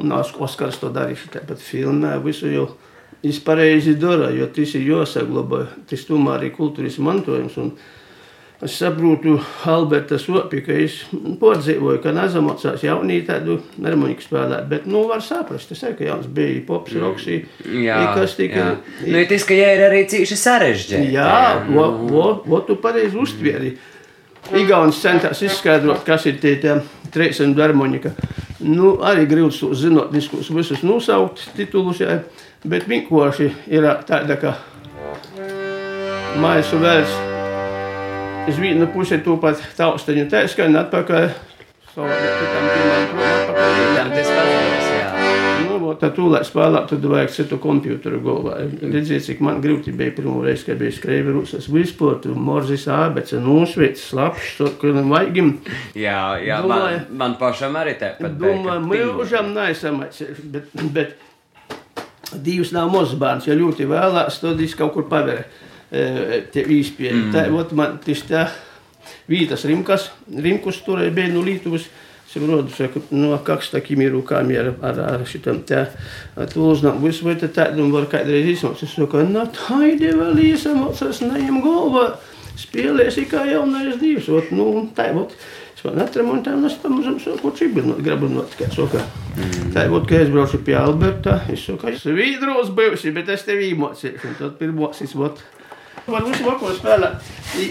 Un 0.00 0.10
Os- 0.14 0.32
Oskars 0.42 0.78
to 0.80 0.88
darīja, 0.94 1.28
tāpat 1.34 1.60
filmē, 1.60 2.16
visu 2.24 2.48
jau. 2.48 2.70
Viņš 3.24 3.40
pareizi 3.40 3.94
dara, 3.96 4.28
jo 4.36 4.46
tas 4.52 4.74
ir 4.76 4.82
jāsaglabā. 4.90 5.64
Tas 5.88 6.02
tomēr 6.04 6.42
ir 6.44 6.50
kultūras 6.52 6.98
mantojums. 7.00 7.54
Un 7.62 7.70
es 8.64 8.74
saprotu, 8.76 9.38
Alberta 9.72 10.18
Sopi, 10.20 10.60
ka 10.64 10.76
viņš 10.76 10.98
podzīvoja, 11.40 12.02
ka 12.04 12.12
nezamocās 12.16 12.84
jaunī 12.84 13.22
tādu 13.24 13.56
harmoniku 13.80 14.26
spēlēt. 14.26 14.68
Bet, 14.68 14.84
nu, 14.90 15.06
var 15.08 15.24
saprast, 15.24 15.72
tas 15.72 15.80
ir, 15.88 15.96
ka 15.96 16.04
jauns 16.10 16.28
bija 16.36 16.60
pops, 16.68 16.92
roksī. 17.00 17.40
Jā, 17.64 18.02
kas 18.18 18.36
tika. 18.36 18.60
jā. 18.60 19.08
Nu, 19.08 19.16
ir 19.22 19.32
tas, 19.32 19.48
ka 19.48 19.56
jē, 19.56 19.72
ir 19.78 19.86
arī 19.88 20.04
cīši 20.12 20.40
sarežģīti. 20.44 21.16
Jā, 21.16 21.64
vo, 21.70 21.88
vo, 22.04 22.28
vo, 22.44 22.60
tu 22.68 22.76
pareizi 22.84 23.20
uztvieri. 23.24 23.74
Igaunis 24.52 25.00
centās 25.00 25.40
izskaidrot, 25.40 26.04
kas 26.04 26.28
ir 26.28 26.36
tie, 26.44 26.58
tie 26.60 26.76
trīsdesmit 27.14 27.60
harmonika. 27.64 28.12
Nu, 28.64 28.98
arī 29.04 29.24
grūti 29.28 29.72
zinot, 29.76 30.12
visus 30.12 30.84
nosaukt 30.84 31.40
titulus, 31.56 32.04
jā, 32.04 32.20
bet 32.64 32.86
vienkārši 32.88 33.50
ir 33.72 33.86
tāda, 34.08 34.36
ka 34.40 34.54
maisu 36.40 36.80
vērs. 36.82 37.14
Es 38.48 38.58
vienu 38.60 38.88
pusi 38.92 39.16
to 39.24 39.38
pat 39.40 39.60
taustaņu 39.78 40.26
tēskaņu 40.32 40.80
atpakaļ. 40.82 41.30
Savādāk, 41.94 42.32
citam 42.40 42.66
pirmām 42.68 43.06
prom 43.12 43.24
atpakaļ. 43.28 43.78
Jā, 43.94 44.04
tas 44.12 44.32
pats, 44.34 44.88
jā. 44.90 45.06
Nu, 45.64 45.78
vot 45.80 46.00
tā 46.02 46.10
tūlīt 46.12 46.44
spēlēt, 46.48 46.90
tad 46.90 47.06
vajag 47.08 47.32
citu 47.32 47.58
computeru 47.62 48.20
galvā. 48.24 48.58
Redziet, 48.82 49.24
cik 49.24 49.40
man 49.46 49.62
grūti 49.64 49.94
bija 49.96 50.12
pirmo 50.16 50.42
reizi, 50.44 50.66
kad 50.68 50.80
bija 50.82 50.92
skrējis 50.98 51.54
uz 51.60 51.68
vispār, 51.72 52.18
tur 52.24 52.36
morzis 52.36 52.84
ābece, 52.92 53.40
nosveicis, 53.40 54.10
slapjš, 54.10 54.50
tur, 54.58 54.72
kur 54.82 54.98
vajagim. 55.14 55.54
Jā, 55.96 56.18
jā 56.44 56.60
man, 56.66 56.68
Domāju- 56.68 57.04
man 57.22 57.38
pašam 57.40 57.78
arī 57.80 57.96
tāpat. 58.02 58.36
Domāju, 58.42 59.14
mūžam 59.22 59.54
nesamats, 59.56 60.20
bet, 60.52 60.68
bet 60.92 61.16
divas 62.42 62.72
nav 62.74 62.90
mazs 62.92 63.16
bērns, 63.20 63.48
ja 63.48 63.56
ļoti 63.58 63.88
vēlās, 63.90 64.40
tad 64.42 64.60
viņš 64.60 64.76
kaut 64.78 64.94
kur 64.96 65.08
paver 65.10 65.44
te 65.90 66.64
īspēju. 66.64 67.18
Mm. 67.18 67.34
Tā, 67.34 67.44
vot 67.52 67.74
man 67.76 67.98
tieši 68.04 68.26
tā 68.30 68.48
vītas 69.30 69.66
rimkas, 69.68 70.08
rimkus 70.26 70.82
tur 70.86 71.04
bija 71.14 71.32
no 71.32 71.44
Lietuvas. 71.44 71.88
Saprotu, 72.34 72.88
ka 72.90 73.00
no 73.14 73.36
kāds 73.46 73.68
takim 73.70 74.00
ir 74.02 74.10
rūkām 74.10 74.48
ar, 74.58 74.72
ar, 74.82 74.96
ar 75.06 75.24
šitam 75.28 75.60
tā. 75.68 75.84
Tu 76.50 76.64
uznāk 76.66 76.96
visu, 76.98 77.28
vai 77.28 77.36
te 77.38 77.46
tādu 77.46 77.84
var 77.92 78.08
kādreiz 78.10 78.48
izsmot. 78.56 78.80
Es 78.82 78.96
saku, 78.96 79.20
na 79.28 79.44
taidi 79.54 80.10
vēl 80.16 80.40
iesamocas, 80.48 81.20
neņem 81.22 81.60
galvā. 81.62 82.08
Spēlēsi 82.58 83.28
kā 83.30 83.44
jaunais 83.46 84.00
divs. 84.00 84.26
Ot, 84.34 84.50
nu, 84.54 84.88
tā, 84.96 85.12
vot. 85.14 85.30
Es 85.30 85.38
man 85.38 85.63
atremontēju, 85.92 86.60
un 86.60 86.68
es 86.68 86.76
pamazam 86.82 87.18
saku, 87.20 87.52
čibinot, 87.58 88.00
grabinot, 88.04 88.54
kā 88.58 88.70
saka. 88.72 89.02
Mm. 89.34 89.72
Tā, 89.74 89.88
vot, 89.92 90.06
ka 90.08 90.22
es 90.22 90.30
braucu 90.32 90.62
pie 90.64 90.76
Alberta, 90.78 91.40
es 91.52 91.66
saku, 91.66 91.90
es 91.92 92.04
vīdros 92.06 92.70
būsi, 92.76 93.12
bet 93.16 93.28
es 93.34 93.44
tev 93.44 93.60
īmocīšu. 93.60 94.30
Un 94.30 94.38
tad 94.40 94.56
pirmos, 94.60 95.02
es, 95.04 95.14
vot, 95.18 95.42
Var 96.04 96.20
visu 96.20 96.44
vakaru 96.44 96.74
spēlēt, 96.76 97.28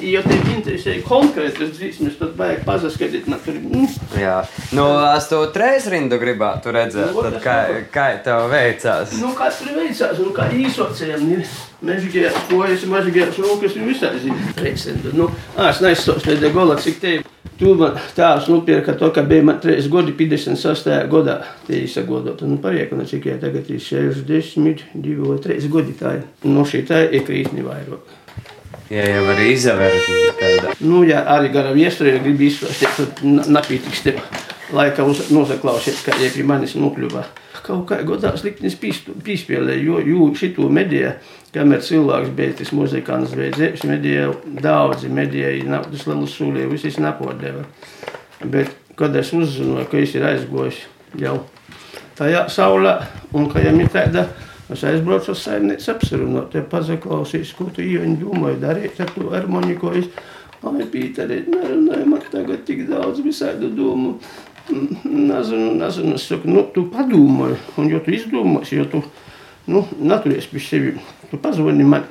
jo 0.09 0.21
tev 0.25 0.47
interesē 0.55 0.95
konkrētas 1.05 1.69
dzīsmes, 1.75 2.15
tad 2.17 2.31
vajag 2.39 2.63
pazaskatīt. 2.65 3.27
mm, 3.29 3.83
Jā, 4.17 4.39
nu, 4.73 4.87
es 5.13 5.27
to 5.29 5.43
trīs 5.53 5.85
rindu 5.85 6.17
gribētu 6.17 6.73
redzēt, 6.73 7.13
Nu, 7.13 7.21
tad 7.27 7.37
kā, 7.43 7.57
kā 7.93 8.07
tev 8.25 8.47
veicās. 8.49 9.13
nu, 9.21 9.35
kas 9.37 9.59
tur 9.61 9.77
veicās, 9.77 10.17
un 10.17 10.33
kā 10.33 10.49
īsocējiem 10.49 11.29
ir 11.35 11.45
mežģējās 11.85 12.39
kojas, 12.49 12.87
mažģējās 12.89 13.37
rokas 13.37 13.77
un 13.77 13.87
visādi 13.91 14.23
zina. 14.25 14.49
Reizēm, 14.57 15.05
nu, 15.13 15.29
ā, 15.53 15.69
es 15.69 15.83
neizsos, 15.85 16.25
ne 16.25 16.39
de 16.41 16.49
gola, 16.49 16.79
cik 16.81 16.99
te 17.05 17.19
Tu 17.63 17.73
man 17.79 17.93
tēvs 18.11 18.49
nopirka 18.51 18.91
to, 18.99 19.07
ka 19.15 19.21
bija 19.23 19.43
man 19.47 19.59
3 19.63 19.85
gadi, 19.91 20.11
56. 20.19 20.89
gadā. 21.11 21.37
Tie 21.63 21.85
izsagodot, 21.85 22.41
un 22.43 22.57
pariekuna, 22.59 23.05
cik 23.07 23.29
jau 23.29 23.37
tagad 23.39 23.69
ir 23.71 23.79
60, 23.79 24.83
2 25.05 25.13
vai 25.21 25.37
3 25.45 25.69
gadi. 25.71 25.95
Tā 25.95 26.11
ir. 26.17 26.25
No 26.43 26.65
šī 26.67 26.81
tā 26.89 27.05
ir 27.07 27.23
krītni 27.23 27.63
vairāk. 27.63 28.11
Ja 28.91 29.05
jau 29.07 29.21
var 29.29 29.39
izvērt 29.47 30.09
tādu. 30.41 30.73
Nu, 30.83 31.05
ja 31.07 31.23
arī 31.37 31.53
gara 31.53 31.71
viesturē 31.75 32.17
grib 32.25 32.43
izstāstīt, 32.43 32.99
tad 32.99 33.23
napītīgs 33.55 34.03
tev 34.09 34.19
laika 34.75 35.07
nosaklausiet, 35.07 36.03
kā 36.03 36.17
jau 36.19 36.33
pie 36.35 36.43
manis 36.49 36.75
nokļuva. 36.75 37.23
Kaut 37.63 37.85
kā 37.87 38.01
godās 38.03 38.43
liktenis 38.43 38.75
pīspēlē, 38.75 39.79
jo, 39.79 40.03
jo 40.03 40.27
šito 40.35 40.67
mediju, 40.67 41.13
kamēr 41.53 41.83
cilvēks 41.85 42.31
bija 42.37 42.57
tas 42.59 42.71
muzikants, 42.75 43.35
bija 43.37 43.53
dzēps 43.53 43.85
mediju, 43.89 44.37
daudzi 44.63 45.11
mediju, 45.13 45.67
naudas 45.69 46.07
lielu 46.09 46.29
sūlī, 46.29 46.65
visis 46.71 46.99
napodeva. 47.01 47.65
Bet, 48.43 48.73
kad 48.99 49.15
es 49.15 49.31
uzzināju, 49.35 49.87
ka 49.89 49.99
viņš 49.99 50.15
ir 50.17 50.27
aizgojis 50.31 50.81
jau 51.21 51.37
tajā 52.17 52.47
saulē, 52.51 52.97
un 53.37 53.49
ka 53.51 53.61
viņam 53.61 53.81
ir 53.83 53.91
tāda, 53.93 54.27
es 54.73 54.83
aizbraucu 54.87 55.33
uz 55.33 55.43
saimnieci 55.45 55.91
apsarunot, 55.93 56.51
te 56.53 56.63
pazaklausīs, 56.69 57.53
ko 57.57 57.69
tu 57.73 57.85
īveņi 57.85 58.19
domāji 58.21 58.61
darīt 58.63 59.01
ar 59.03 59.13
to 59.13 59.29
harmoniku. 59.33 59.93
Ai, 59.93 60.05
Pīteri, 60.63 61.41
nerunāju, 61.51 62.05
man 62.07 62.21
tagad 62.31 62.61
tik 62.67 62.85
daudz 62.87 63.19
visādu 63.19 63.67
domu. 63.75 64.13
Mm, 64.71 65.25
Nezinu, 65.27 65.73
nezinu, 65.75 66.13
es 66.15 66.23
saku, 66.29 66.47
nu, 66.47 66.61
tu 66.71 66.85
padomāji, 66.87 67.57
un 67.81 67.89
jo 67.91 67.99
tu 68.05 68.13
izdomāsi, 68.15 68.77
jo 68.77 68.85
tu, 68.87 69.01
nu, 69.67 69.81
naturies 69.99 70.47
pie 70.47 70.61
sevi, 70.63 70.93
tu 71.33 71.41
pazvani 71.41 71.83
man. 71.89 72.03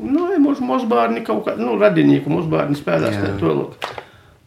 Nu, 0.00 0.30
mūsu 0.40 0.64
mazbārni 0.64 1.20
kaut 1.20 1.44
kā, 1.44 1.58
nu, 1.60 1.74
radinīku 1.80 2.32
mazbārni 2.32 2.78
spēlēs 2.78 3.18
tā 3.20 3.34
tolok. 3.36 3.74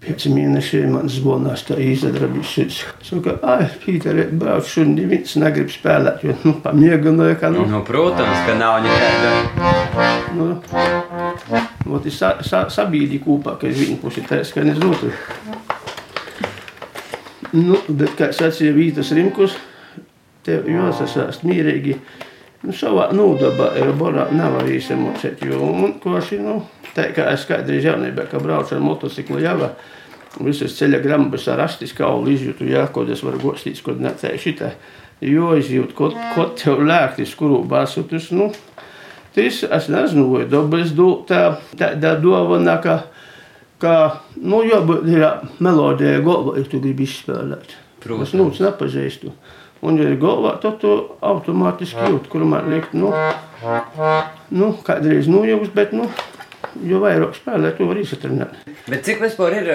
Pieci 0.04 0.32
mēneši 0.34 0.80
man 0.92 1.06
zvanās 1.08 1.62
tā 1.68 1.78
īzadrabis 1.80 2.50
šis. 2.50 2.80
Saka, 3.06 3.38
ai, 3.48 3.70
Pīteri, 3.86 4.26
brauc 4.36 4.66
šodien, 4.68 4.98
neviens 4.98 5.38
negrib 5.40 5.70
spēlēt, 5.72 6.26
jo, 6.26 6.34
nu, 6.44 6.56
pamieganoja, 6.66 7.38
ka, 7.40 7.54
nu, 7.54 7.68
Nu, 7.70 7.84
protams, 7.88 8.42
ka 8.48 8.58
nav 8.58 8.82
nekāda. 8.84 9.32
nu, 10.36 10.50
Vot 11.86 12.10
ir 12.10 12.18
sa, 12.18 12.34
sa, 12.44 12.66
sabīdi 12.74 13.22
kopā, 13.24 13.54
ka 13.62 13.70
es 13.70 13.78
viņu 13.80 14.02
pusi 14.02 14.26
tā 14.28 14.42
skan 14.48 14.74
es 14.74 14.82
otru. 14.82 15.14
Nu, 17.54 17.78
bet, 17.88 18.18
kā 18.18 18.34
sacīja 18.34 18.74
Vītas 18.76 19.14
Rimkus, 19.14 19.56
tev 20.44 20.66
jāsasāst 20.68 21.46
mierīgi. 21.48 22.00
Nu, 22.02 22.33
savā 22.72 23.10
nūdabā 23.12 23.74
ir 23.82 23.92
borā 24.00 24.30
nevar 24.32 24.68
īsemocēt, 24.72 25.44
jo 25.44 25.72
man 25.76 25.98
koši, 26.04 26.40
nu, 26.40 26.62
tā 26.96 27.10
kā 27.16 27.28
es 27.34 27.44
kādreiz 27.50 27.84
jaunībā, 27.90 28.30
ka 28.32 28.40
braucu 28.40 28.78
ar 28.78 28.84
motociklu 28.84 29.42
java, 29.44 29.74
visas 30.40 30.78
ceļa 30.78 31.02
grambas 31.04 31.48
ar 31.52 31.66
astis 31.66 31.94
kaulu 31.98 32.32
izjūtu, 32.34 32.70
jā, 32.72 32.86
kod 32.94 33.12
es 33.14 33.24
varu 33.26 33.42
gostīt, 33.44 33.82
kod 33.84 34.00
ne 34.02 34.14
tā 34.18 34.34
šitā. 34.40 34.74
Jo 35.24 35.54
izjūt, 35.56 35.94
kod, 35.96 36.16
kod 36.36 36.56
tev 36.60 36.82
lēktis, 36.84 37.36
kuru 37.40 37.62
bāsu, 37.68 38.04
tas, 38.10 38.32
nu, 38.36 38.50
tas, 39.36 39.62
es 39.64 39.90
nezinu, 39.92 40.26
vai 40.32 40.48
dabas 40.52 40.92
dot 40.96 41.30
tā, 41.30 41.44
tāda 41.80 42.16
dovana, 42.20 42.80
ka, 42.84 42.98
ka, 43.80 43.94
nu, 44.40 44.64
jābūt 44.68 45.08
ir 45.12 45.28
melodija 45.64 46.24
galvā, 46.26 46.58
ja 46.60 46.68
tu 46.68 46.82
gribi 46.84 47.08
izspēlēt. 47.08 47.78
Protams. 48.04 48.34
Es 48.34 48.36
nūc 48.36 48.60
nepazīstu. 48.66 49.32
Un, 49.84 49.98
ja 50.00 50.08
ir 50.08 50.20
galvā, 50.22 50.56
tad 50.64 50.78
tu 50.80 50.94
automātiski 51.20 52.12
jūt, 52.14 52.30
kur 52.32 52.46
man 52.48 52.70
liekt, 52.72 52.94
nu, 52.96 53.10
nu 54.56 54.70
kādreiz 54.86 55.28
nojauks, 55.28 55.74
bet, 55.76 55.92
nu, 55.92 56.08
jo 56.88 57.02
vairāk 57.04 57.36
spēlē, 57.38 57.74
to 57.78 57.88
var 57.90 58.00
izsatrināt. 58.00 58.56
Bet 58.88 59.04
cik 59.06 59.22
vispār 59.24 59.58
ir, 59.60 59.70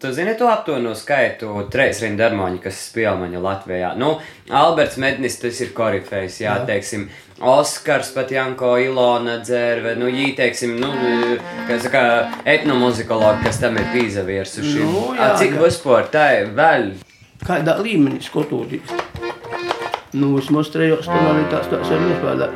tu 0.00 0.12
zini 0.16 0.32
to 0.38 0.48
aptuveno 0.50 0.94
skaitu 0.98 1.52
treis 1.72 2.00
rindu 2.04 2.24
harmoņu, 2.24 2.60
kas 2.64 2.80
spēl 2.88 3.20
maņu 3.20 3.42
Latvijā? 3.44 3.92
Nu, 4.00 4.16
Alberts 4.48 4.98
Mednis, 5.02 5.38
tas 5.42 5.60
ir 5.60 5.72
korifejs, 5.76 6.40
jā, 6.42 6.56
jā. 6.56 6.66
teiksim, 6.68 7.08
Oskars, 7.36 8.14
pat 8.16 8.32
Janko 8.32 8.76
Ilona 8.80 9.38
dzērve, 9.44 9.96
nu, 10.00 10.08
jī, 10.08 10.30
teiksim, 10.38 10.78
nu, 10.80 10.92
kā 11.68 11.76
saka, 11.84 12.06
etnomuzikologi, 12.48 13.44
kas 13.44 13.60
tam 13.60 13.76
ir 13.80 13.90
pīzaviersuši. 13.92 14.78
Nu, 14.80 15.10
A, 15.12 15.20
jā, 15.20 15.34
cik 15.42 15.58
jā. 15.58 15.66
vispār 15.66 16.08
tā 16.12 16.30
ir 16.40 16.56
vēl? 16.56 16.94
Kādā 17.44 17.76
līmenī 17.82 18.22
skatoties. 18.24 18.94
Nu, 20.16 20.32
vismaz 20.38 20.70
trejos 20.72 21.08
tonalitātēs 21.10 21.68
tās 21.68 21.90
var 21.92 22.00
nospēlēt. 22.06 22.52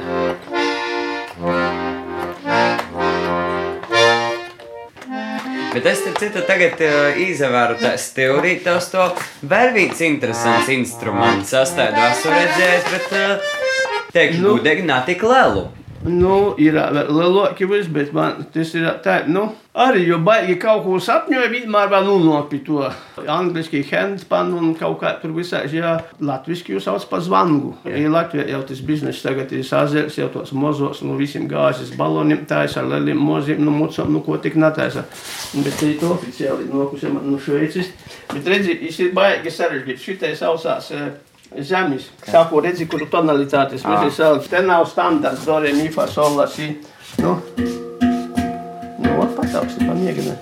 Bet 5.71 5.87
es 5.87 6.01
te 6.03 6.11
citu 6.19 6.40
tagad 6.49 6.81
uh, 6.83 7.19
izvēru 7.23 7.77
tās 7.79 8.09
teorijas, 8.16 8.88
to 8.90 9.05
vēl 9.47 9.71
viens 9.77 10.01
interesants 10.03 10.71
instruments 10.75 11.53
sastāvdā 11.55 12.09
esmu 12.14 12.33
redzējis, 12.35 12.88
bet, 12.95 13.12
uh, 13.14 14.09
teikšu, 14.16 14.43
nu. 14.43 14.57
gudīgi, 14.57 14.88
nav 14.88 15.05
tik 15.07 15.23
lielu. 15.23 15.69
Nu, 16.01 16.55
ir 16.57 16.79
lielāki 16.81 17.67
vis, 17.69 17.89
bet 17.93 18.15
man 18.17 18.47
tas 18.55 18.71
ir 18.73 18.87
tā, 19.05 19.19
nu, 19.29 19.43
arī, 19.77 20.07
jo 20.09 20.17
baigi 20.25 20.55
kaut 20.61 20.87
ko 20.87 20.97
sapņoju, 20.97 21.51
vienmēr 21.53 21.91
vēl 21.93 22.09
pie 22.49 22.61
to. 22.65 22.87
Angliski 23.29 23.83
handpan 23.85 24.55
un 24.57 24.73
kaut 24.79 24.97
kā 25.03 25.13
tur 25.21 25.35
visā, 25.37 25.61
jā, 25.69 25.99
latviski 26.25 26.73
jūs 26.73 26.89
sauc 26.89 27.05
par 27.11 27.21
zvangu. 27.21 27.75
Ja 27.85 28.01
Latvijā 28.09 28.49
jau 28.49 28.63
tas 28.65 28.81
bizness 28.81 29.21
tagad 29.21 29.53
ir 29.53 29.61
sazērs, 29.61 30.17
jau 30.17 30.31
tos 30.33 30.55
mozos, 30.57 31.03
nu, 31.05 31.19
visiem 31.21 31.45
gāzes 31.51 31.93
baloniem 31.93 32.47
taisa, 32.49 32.81
ar 32.81 32.89
lieliem 32.95 33.21
moziem, 33.21 33.61
nu, 33.61 33.71
mucam, 33.71 34.09
nu, 34.09 34.25
ko 34.25 34.41
tik 34.41 34.57
netaisa. 34.57 35.05
Bet 35.53 35.77
tā 35.77 35.93
ir 35.93 36.05
oficiāli 36.09 36.71
nokusē 36.73 37.13
man 37.13 37.29
no 37.29 37.37
Šveicis. 37.37 37.93
Bet 38.33 38.49
redzi, 38.49 38.81
viņš 38.87 39.03
ir 39.05 39.13
baigi 39.13 39.53
sarežģīts. 39.53 40.07
Šitai 40.09 40.33
sausās. 40.39 40.95
eh, 40.97 41.11
Zemes, 41.59 42.05
sāku 42.31 42.61
redzi, 42.63 42.87
kuru 42.87 43.07
tonalitātes 43.11 43.83
Ah. 43.85 44.05
visi 44.05 44.17
sauc. 44.23 44.47
Te 44.49 44.61
nav 44.63 44.87
standarts, 44.87 45.45
dorē, 45.45 45.73
mi, 45.75 45.89
fa, 45.89 46.07
sol, 46.07 46.37
la, 46.37 46.47
si. 46.47 46.79
Nu, 47.19 47.43
nu, 47.59 49.11
ot, 49.19 49.35
patauksti, 49.35 49.85
pamēģināt. 49.89 50.39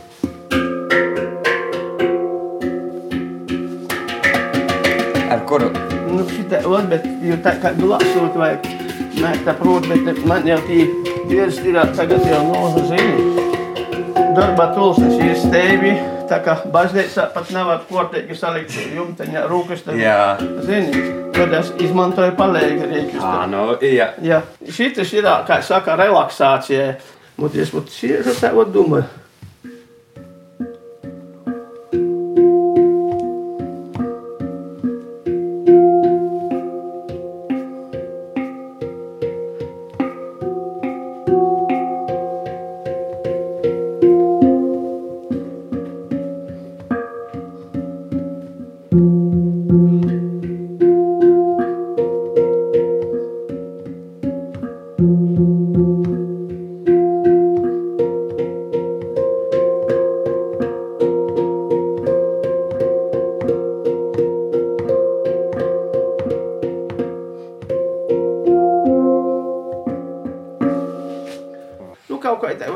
Ar 5.33 5.41
kuru? 5.49 5.71
Nu, 6.13 6.27
šitā, 6.29 6.61
ot, 6.69 6.91
bet, 6.93 7.09
jo 7.25 7.37
tā 7.45 7.57
kā 7.63 7.73
glasot 7.79 8.37
vajag, 8.37 8.69
nē, 9.17 9.33
tā 9.49 9.57
prot, 9.57 9.89
bet 9.89 10.21
man 10.29 10.45
jau 10.47 10.61
tī 10.69 10.85
virs 11.29 11.59
ir 11.65 11.81
tagad 11.97 12.21
jau 12.29 12.45
nozu 12.53 12.85
zini. 12.93 13.47
Darbā 14.37 14.75
tulsnes 14.77 15.17
ir 15.25 15.35
steivi, 15.41 15.97
tā 16.31 16.39
kā 16.45 16.57
baznīcā 16.73 17.29
pat 17.35 17.53
nevar 17.55 17.85
kārtīgi 17.89 18.37
salikt 18.39 18.77
jumteņa 18.95 19.45
rūkas. 19.51 19.85
Tad, 19.87 20.01
jā. 20.01 20.19
Zini, 20.67 21.05
tad 21.37 21.55
es 21.61 21.73
izmantoju 21.85 22.35
palēgi 22.39 22.91
rīkus. 22.93 23.23
Ā, 23.23 23.47
nu, 23.51 23.65
jā. 23.85 24.13
Jā, 24.25 24.43
šitas 24.75 25.15
ir, 25.17 25.29
kā 25.49 25.61
saka, 25.65 25.97
relaksācija. 26.01 26.93
Mut 27.39 27.55
es 27.55 27.73
mut 27.75 27.91
šī, 27.95 28.17
tā, 28.41 28.53
vot 28.57 28.71
domāju. 28.75 29.07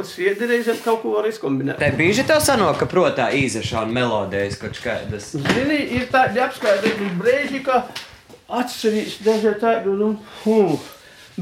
Tāda 0.03 0.11
sēde 0.11 0.49
reizēm 0.51 0.81
kaut 0.83 1.03
ko 1.03 1.17
var 1.17 1.29
izkombinēt. 1.29 1.79
Te 1.79 1.91
bieži 1.97 2.25
tev 2.27 2.43
sanāk, 2.43 2.79
ka 2.81 2.89
protā 2.91 3.31
izešana 3.35 3.93
melodijas 3.93 4.59
kaut 4.61 4.79
kādas. 4.83 5.33
Zini, 5.37 5.79
ir 5.99 6.09
tādi 6.11 6.43
apskaidroti 6.43 7.13
brīži, 7.21 7.63
ka 7.65 7.85
atcerīs 8.49 9.21
dažai 9.23 9.55
tādu, 9.61 9.95
nu, 9.97 10.11
hm, 10.45 10.77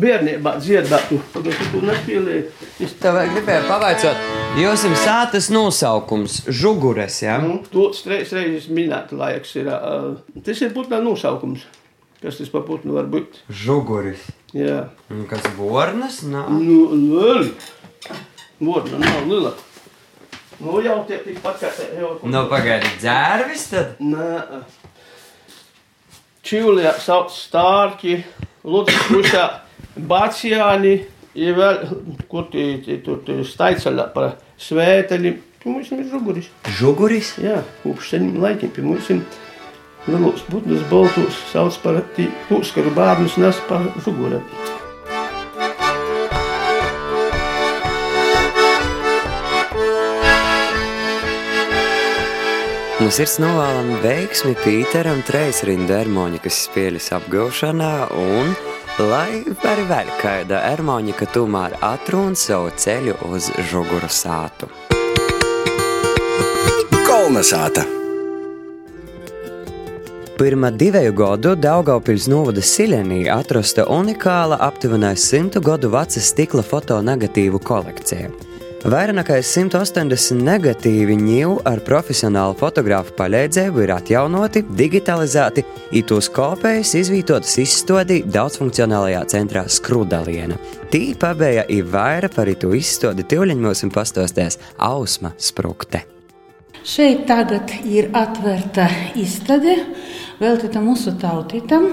bērnībā 0.01 0.55
dziedātu. 0.61 1.21
Tagad 1.33 1.57
tu 1.57 1.69
to 1.73 1.83
nespēlēji. 1.89 2.47
Es 2.81 2.95
Tev 3.01 3.19
gribēju 3.33 3.67
pavaicāt, 3.69 4.21
jums 4.61 4.85
ir 4.85 4.97
sātas 5.01 5.51
nosaukums- 5.51 6.43
žugures, 6.61 7.23
jā? 7.23 7.39
Ja? 7.39 7.43
Nu, 7.43 7.63
to 7.73 7.91
trīs 7.97 8.33
reizes 8.33 8.69
minēta 8.69 9.17
laiks 9.17 9.57
ir. 9.57 9.69
Uh, 9.69 10.43
tas 10.45 10.61
ir 10.61 10.71
putna 10.71 11.01
nosaukums. 11.03 11.65
Kas 12.21 12.37
tas 12.37 12.51
par 12.53 12.67
putnu 12.69 12.93
var 12.93 13.07
būt? 13.09 13.39
Žuguris. 13.49 14.21
Jā. 14.53 14.91
Un 15.09 15.25
kas 15.25 15.41
bornas? 15.57 16.21
Nā. 16.21 16.45
Nu, 16.53 16.91
lieli. 16.93 17.55
Vorna 18.61 18.99
nav 19.01 19.27
lila. 19.29 19.55
Nu 20.61 20.83
jau 20.85 20.99
tie 21.09 21.17
tikpat 21.25 21.63
kā 21.63 21.71
te 21.73 21.87
jau. 21.97 22.19
Nu, 22.29 22.45
pagaidi, 22.51 22.91
dzērvis 23.01 23.63
tad? 23.71 23.95
Nē. 24.05 24.61
Čivlijā 26.45 26.93
sauc 27.01 27.33
stārķi, 27.33 28.19
Lūdzu, 28.69 28.97
krusā 29.07 29.45
Bācijāni, 29.97 30.99
ir 31.41 31.57
vēl, 31.57 31.79
kur 32.29 32.51
tie, 32.53 32.75
tie 32.85 32.99
tur, 33.05 33.23
tur 33.25 33.41
staicaļā 33.49 34.11
par 34.13 34.35
svēteļiem. 34.61 35.39
Pie 35.61 35.73
mums 35.73 35.93
ir 35.93 36.05
žuguris. 36.09 36.51
Žuguris? 36.77 37.35
Jā, 37.41 37.63
kopš 37.85 38.13
seniem 38.15 38.41
laikiem 38.45 38.73
pie 38.77 38.85
mums 38.85 39.09
ir 39.13 39.25
lielos 40.09 40.45
putnus 40.49 40.85
boltus 40.93 41.41
sauc 41.53 41.81
par 41.85 42.03
tī 42.17 42.29
pūskaru 42.49 42.93
bērnus 42.97 43.41
nes 43.41 43.65
par 43.69 43.89
žuguriem. 44.05 44.45
No 53.01 53.07
sirds 53.09 53.39
novēlam 53.41 53.95
veiksmi 54.03 54.51
Pīteram 54.61 55.23
Treisrinda 55.25 56.03
ermoņikas 56.03 56.59
spēles 56.67 57.07
apgūšanā 57.17 57.93
un 58.13 58.51
lai 59.09 59.39
arī 59.71 59.87
vēl 59.89 60.11
kāda 60.21 60.59
ermoņika 60.75 61.31
tomēr 61.33 61.79
atrūn 61.81 62.37
savu 62.37 62.69
ceļu 62.77 63.15
uz 63.31 63.49
žuguru 63.71 64.11
sātu. 64.13 64.69
Kolnesāta! 67.09 67.87
Pirmā 70.37 70.69
divu 70.77 71.17
gadu 71.23 71.55
Daugaupils 71.57 72.29
novada 72.29 72.61
Silenī 72.61 73.23
atrasta 73.33 73.89
unikāla 73.97 74.61
aptuveni 74.69 75.17
simtu 75.17 75.65
gadu 75.65 75.89
veca 75.97 76.21
stikla 76.21 76.69
fotonegatīvu 76.69 77.65
kolekcija. 77.65 78.50
Vairāk 78.81 79.13
nekā 79.13 79.35
180 79.45 80.39
negatīvi 80.41 81.13
ņēmu 81.21 81.59
ar 81.69 81.83
profesionālu 81.85 82.55
fotografu 82.57 83.13
palīdzību 83.19 83.83
ir 83.85 83.91
atjaunoti, 83.93 84.63
digitalizēti, 84.79 85.65
un 85.93 86.07
tos 86.09 86.31
kopējas 86.33 86.95
izvietotas 87.03 87.59
izstādī 87.61 88.23
daudzfunkcionālajā 88.25 89.21
centrā 89.35 89.67
Skrudaliena. 89.69 90.57
Tī 90.89 91.13
pabeigta 91.13 91.67
ir 91.69 91.91
vairāk 91.93 92.33
par 92.33 92.49
to 92.63 92.73
izstādi 92.73 93.27
Tivļiņš 93.29 93.61
mums 93.67 93.85
pastāstīs 93.93 94.57
Ausma 94.79 95.35
Sprukte. 95.37 96.07
Šeit 96.81 97.27
tagad 97.29 97.75
ir 97.85 98.09
atvērta 98.17 98.89
izstāde 99.21 99.77
veltīta 100.41 100.81
mūsu 100.81 101.19
tautītam, 101.21 101.91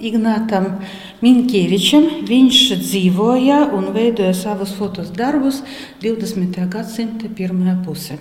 Ignātam 0.00 0.78
Minkievičam. 1.20 2.06
Viņš 2.28 2.60
dzīvoja 2.80 3.60
un 3.76 3.90
veidoja 3.92 4.32
savus 4.36 4.72
fotos 4.72 5.12
darbus 5.12 5.60
20. 6.00 6.56
gadsimta 6.72 7.28
pirmajā 7.36 7.76
pusē. 7.84 8.18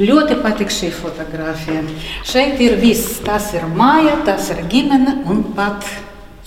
Ļoti 0.00 0.38
patīk 0.42 0.72
šī 0.74 0.90
fotografija. 0.96 1.84
Šeit 2.26 2.58
ir 2.64 2.78
viss. 2.82 3.20
Tas 3.22 3.52
ir 3.54 3.68
māja, 3.70 4.16
tas 4.26 4.50
ir 4.54 4.64
ģimene 4.72 5.20
un 5.30 5.44
pat 5.54 5.86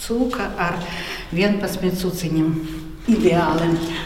cūka 0.04 0.52
ar 0.60 0.80
11 1.32 2.02
cūciņiem. 2.02 2.83
Ideāli. 3.04 3.66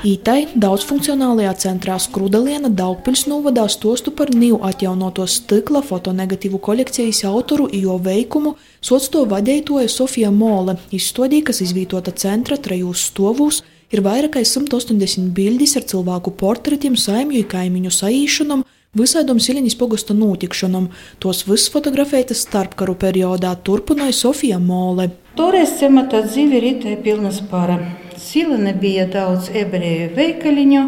Ītai 0.09 0.47
daudzfunkcionālajā 0.57 1.51
centrā 1.61 1.99
Skrudaliena 2.01 2.71
Daugpils 2.73 3.27
novadā 3.29 3.67
stostu 3.69 4.09
par 4.09 4.31
niu 4.33 4.57
atjaunoto 4.65 5.27
stikla 5.29 5.83
fotonegatīvu 5.85 6.57
kolekcijas 6.57 7.21
autoru 7.29 7.67
jo 7.77 7.99
veikumu 8.01 8.55
sots 8.81 9.11
to 9.13 9.21
vadētoja 9.29 9.91
Sofija 9.93 10.31
Mole, 10.33 10.79
izstādī, 10.89 11.43
kas 11.45 11.61
izvietota 11.61 12.09
centra 12.09 12.57
trejūs 12.57 13.03
stovūs, 13.11 13.61
ir 13.93 14.01
vairāk 14.01 14.39
kā 14.39 14.41
180 14.41 15.29
bildes 15.29 15.77
ar 15.77 15.85
cilvēku 15.85 16.33
portretiem, 16.33 16.97
saimju 16.97 17.45
kaimiņu 17.53 17.93
saīšanam, 17.93 18.65
visādam 18.97 19.37
Sileņas 19.37 19.77
pogosta 19.77 20.17
notikšanam. 20.17 20.89
Tos 21.21 21.43
viss 21.45 21.69
fotografētas 21.69 22.41
starpkaru 22.47 22.97
periodā 22.97 23.53
turpināja 23.61 24.17
Sofija 24.23 24.57
Mole. 24.57 25.11
Toreiz 25.37 25.77
ciemata 25.77 26.25
dzīve 26.25 26.65
ritēja 26.65 26.97
pilnas 27.05 27.43
para. 27.53 27.77
Silene 28.17 28.73
bija 28.73 29.05
daudz 29.09 29.51
ebreju 29.53 30.11
veikaliņu, 30.17 30.83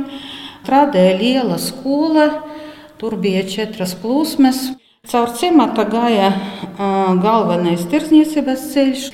strādāja 0.63 1.17
liela 1.19 1.57
skola, 1.61 2.27
tur 3.01 3.17
bija 3.21 3.45
četras 3.47 3.95
plūsmas. 3.97 4.69
Caur 5.09 5.31
ciemata 5.39 5.85
gāja 5.89 6.29
galvenais 7.23 7.85
tirsniecības 7.89 8.65
ceļš. 8.73 9.05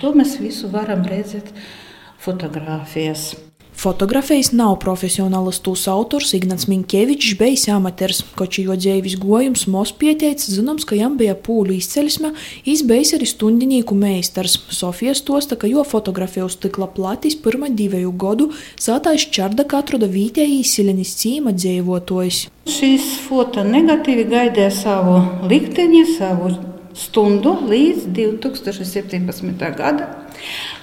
To 0.00 0.14
mēs 0.16 0.38
visu 0.40 0.70
varam 0.72 1.04
redzēt 1.06 1.52
fotografijas. 2.24 3.34
Fotografijas 3.74 4.52
nav 4.54 4.76
profesionāls 4.82 5.58
tūs 5.64 5.84
autors 5.90 6.30
Ignats 6.36 6.68
Minkevičs, 6.70 7.34
bijis 7.40 7.66
amaters, 7.74 8.22
koči 8.38 8.64
jo 8.68 8.76
dzīves 8.78 9.16
gojums 9.20 9.66
mos 9.70 9.92
pieteicis, 9.98 10.54
zināms, 10.56 10.86
ka 10.88 10.96
jam 10.98 11.16
bija 11.18 11.34
pūļu 11.34 11.74
izceļsme, 11.76 12.30
izbējis 12.70 13.14
arī 13.18 13.28
stundinīku 13.28 13.98
meistars. 13.98 14.56
Sofijas 14.72 15.24
tosta, 15.26 15.58
ka 15.58 15.68
jo 15.70 15.82
fotografija 15.84 16.46
uz 16.46 16.56
tikla 16.62 16.88
platis 16.94 17.36
pirma 17.36 17.68
divēju 17.68 18.12
godu 18.14 18.50
sātais 18.80 19.26
čarda 19.34 19.66
katroda 19.68 20.08
vītēji 20.10 20.62
Silenis 20.64 21.16
cīma 21.20 21.56
dzīvotojs. 21.58 22.44
Šīs 22.70 23.10
foto 23.26 23.66
negatīvi 23.66 24.28
gaidīja 24.30 24.70
savu 24.72 25.18
likteni, 25.50 26.06
savu 26.14 26.54
stundu 26.94 27.56
līdz 27.68 28.06
2017. 28.14 29.64
gada, 29.76 30.08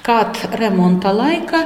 kad 0.06 0.38
remonta 0.58 1.12
laika 1.16 1.66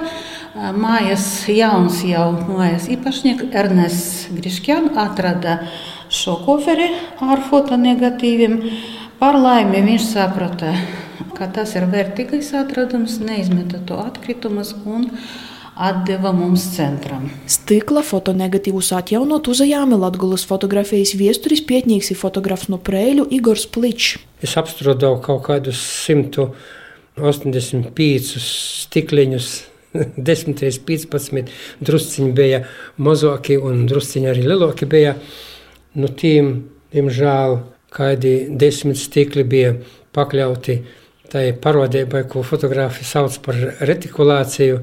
mājas 0.75 1.25
jauns 1.51 2.01
jau 2.07 2.29
mājas 2.47 2.87
īpašnieks 2.91 3.49
Ernests 3.55 4.27
Griškjāns 4.35 4.95
atrada 4.99 5.59
šo 6.11 6.37
koferi 6.45 6.91
ar 7.23 7.43
fotonegatīviem. 7.49 8.61
Par 9.19 9.37
laimi 9.39 9.81
viņš 9.83 10.05
saprata, 10.11 10.73
ka 11.35 11.47
tas 11.51 11.75
ir 11.75 11.87
vērtīgais 11.91 12.51
atradums, 12.59 13.19
neizmeta 13.23 13.79
to 13.87 13.97
atkritumus 14.03 14.73
un 14.85 15.09
atdeva 15.75 16.31
mums 16.35 16.65
centram. 16.75 17.29
Stikla 17.51 18.03
fotonegatīvus 18.05 18.93
atjaunot 18.95 19.49
uzajāmi 19.51 19.99
Latgulas 19.99 20.45
fotografijas 20.47 21.15
viesturis 21.19 21.63
pietnīgs 21.67 22.11
ir 22.11 22.19
fotografs 22.19 22.69
no 22.71 22.79
Prēļu 22.79 23.27
Igors 23.35 23.67
Pličs. 23.67 24.15
Es 24.43 24.55
apstrādāju 24.59 25.19
kaut 25.25 25.43
kādus 25.49 25.81
185 27.15 28.35
stikliņus 28.43 29.49
10, 29.95 30.63
15, 30.87 31.53
drusciņi 31.87 32.33
bija 32.35 32.61
mazāki 32.99 33.55
un 33.61 33.85
drusciņi 33.89 34.31
arī 34.31 34.43
lielāki 34.49 34.87
bija. 34.89 35.15
Nu, 35.95 36.09
tiem, 36.11 36.51
diemžēl, 36.91 37.59
kādi 37.95 38.35
desmit 38.51 38.99
stikli 38.99 39.45
bija 39.47 39.77
pakļauti 40.15 40.79
tai 41.31 41.45
parodībai, 41.61 42.25
ko 42.29 42.43
fotogrāfi 42.45 43.07
sauc 43.07 43.37
par 43.45 43.57
retikulāciju, 43.87 44.81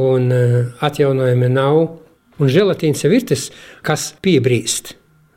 un 0.00 0.32
atjaunojumi 0.80 1.50
nav. 1.52 1.82
Un 2.40 2.48
želatīns 2.50 3.04
ir 3.04 3.20
tas, 3.28 3.50
kas 3.84 4.12
piebrīst 4.24 4.94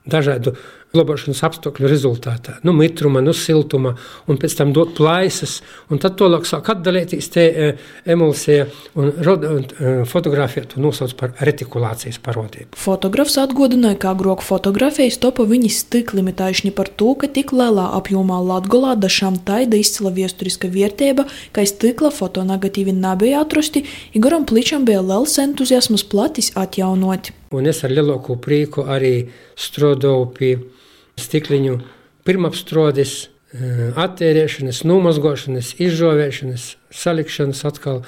dažādu 0.07 0.55
glabāšanas 0.95 1.43
apstākļu 1.47 1.89
rezultātā. 1.91 2.57
Nu, 2.65 2.73
mitruma, 2.75 3.21
nu, 3.23 3.33
siltuma, 3.35 3.95
un 4.31 4.39
pēc 4.41 4.57
tam 4.59 4.73
dot 4.75 4.95
plaisas, 4.97 5.59
un 5.91 6.01
tad 6.01 6.17
to 6.19 6.29
sāk 6.47 6.71
atdalīties 6.73 7.29
te 7.33 7.45
e, 7.45 7.69
emulsija, 8.15 8.67
un, 8.95 9.11
un 9.11 9.65
e, 9.65 9.93
fotografija 10.09 10.65
to 10.71 10.81
nosauc 10.83 11.15
par 11.19 11.35
retikulācijas 11.45 12.19
parodību. 12.23 12.79
Fotografs 12.79 13.37
atgādināja, 13.41 13.99
kā 14.05 14.15
groku 14.17 14.45
fotografijas 14.45 15.19
topa 15.21 15.45
viņas 15.47 15.81
tik 15.93 16.15
limitējuši 16.17 16.73
par 16.75 16.89
to, 16.89 17.13
ka 17.19 17.29
tik 17.31 17.53
lielā 17.55 17.89
apjomā 17.99 18.41
Latgolā 18.45 18.95
dažām 18.99 19.39
taida 19.47 19.79
izcila 19.79 20.13
viesturiska 20.15 20.69
vērtība, 20.71 21.27
ka 21.55 21.65
stikla 21.67 22.11
fotonegatīvi 22.13 22.95
nebija 22.95 23.43
atrasti, 23.45 23.85
Igoram 24.15 24.45
Pličam 24.47 24.85
bija 24.85 25.01
liels 25.03 25.37
entuziasmas 25.41 26.05
platis 26.07 26.51
atjaunot. 26.55 27.31
Un 27.55 27.67
es 27.69 27.83
ar 27.85 27.93
lielāko 27.93 28.37
prieku 28.41 28.85
arī 28.89 29.13
strādāju 29.59 30.25
pie 30.35 30.51
stikliņu 31.19 31.79
pirmapstrādes, 32.25 33.27
eh, 33.53 33.91
attērēšanas, 33.95 34.83
nomazgošanas, 34.83 35.75
izžovēšanas, 35.79 36.75
salikšanas 36.91 37.65
atkal, 37.65 38.03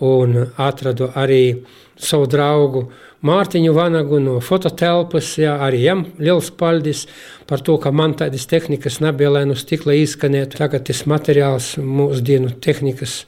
un 0.00 0.50
atradu 0.58 1.12
arī 1.14 1.64
savu 1.96 2.26
draugu 2.26 2.88
Mārtiņu 3.24 3.72
Vanagu 3.72 4.18
no 4.20 4.34
fototelpas, 4.44 5.30
jā, 5.40 5.54
arī 5.64 5.78
jam 5.86 6.02
liels 6.20 6.50
paldies 6.52 7.06
par 7.48 7.62
to, 7.64 7.78
ka 7.80 7.88
man 7.94 8.12
tādas 8.20 8.44
tehnikas 8.50 8.98
nebija, 9.00 9.30
lai 9.32 9.46
no 9.48 9.56
stikla 9.56 9.96
izskanētu. 9.96 10.58
Tagad 10.60 10.84
tas 10.90 11.06
materiāls 11.08 11.70
mūsdienu 11.80 12.52
tehnikas 12.60 13.22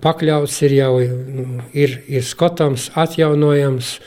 pakļauts 0.00 0.56
ir 0.64 0.76
jau 0.78 0.92
nu, 1.02 1.44
ir, 1.76 1.98
ir 2.08 2.24
skotams, 2.24 2.88
atjaunojams, 2.96 3.98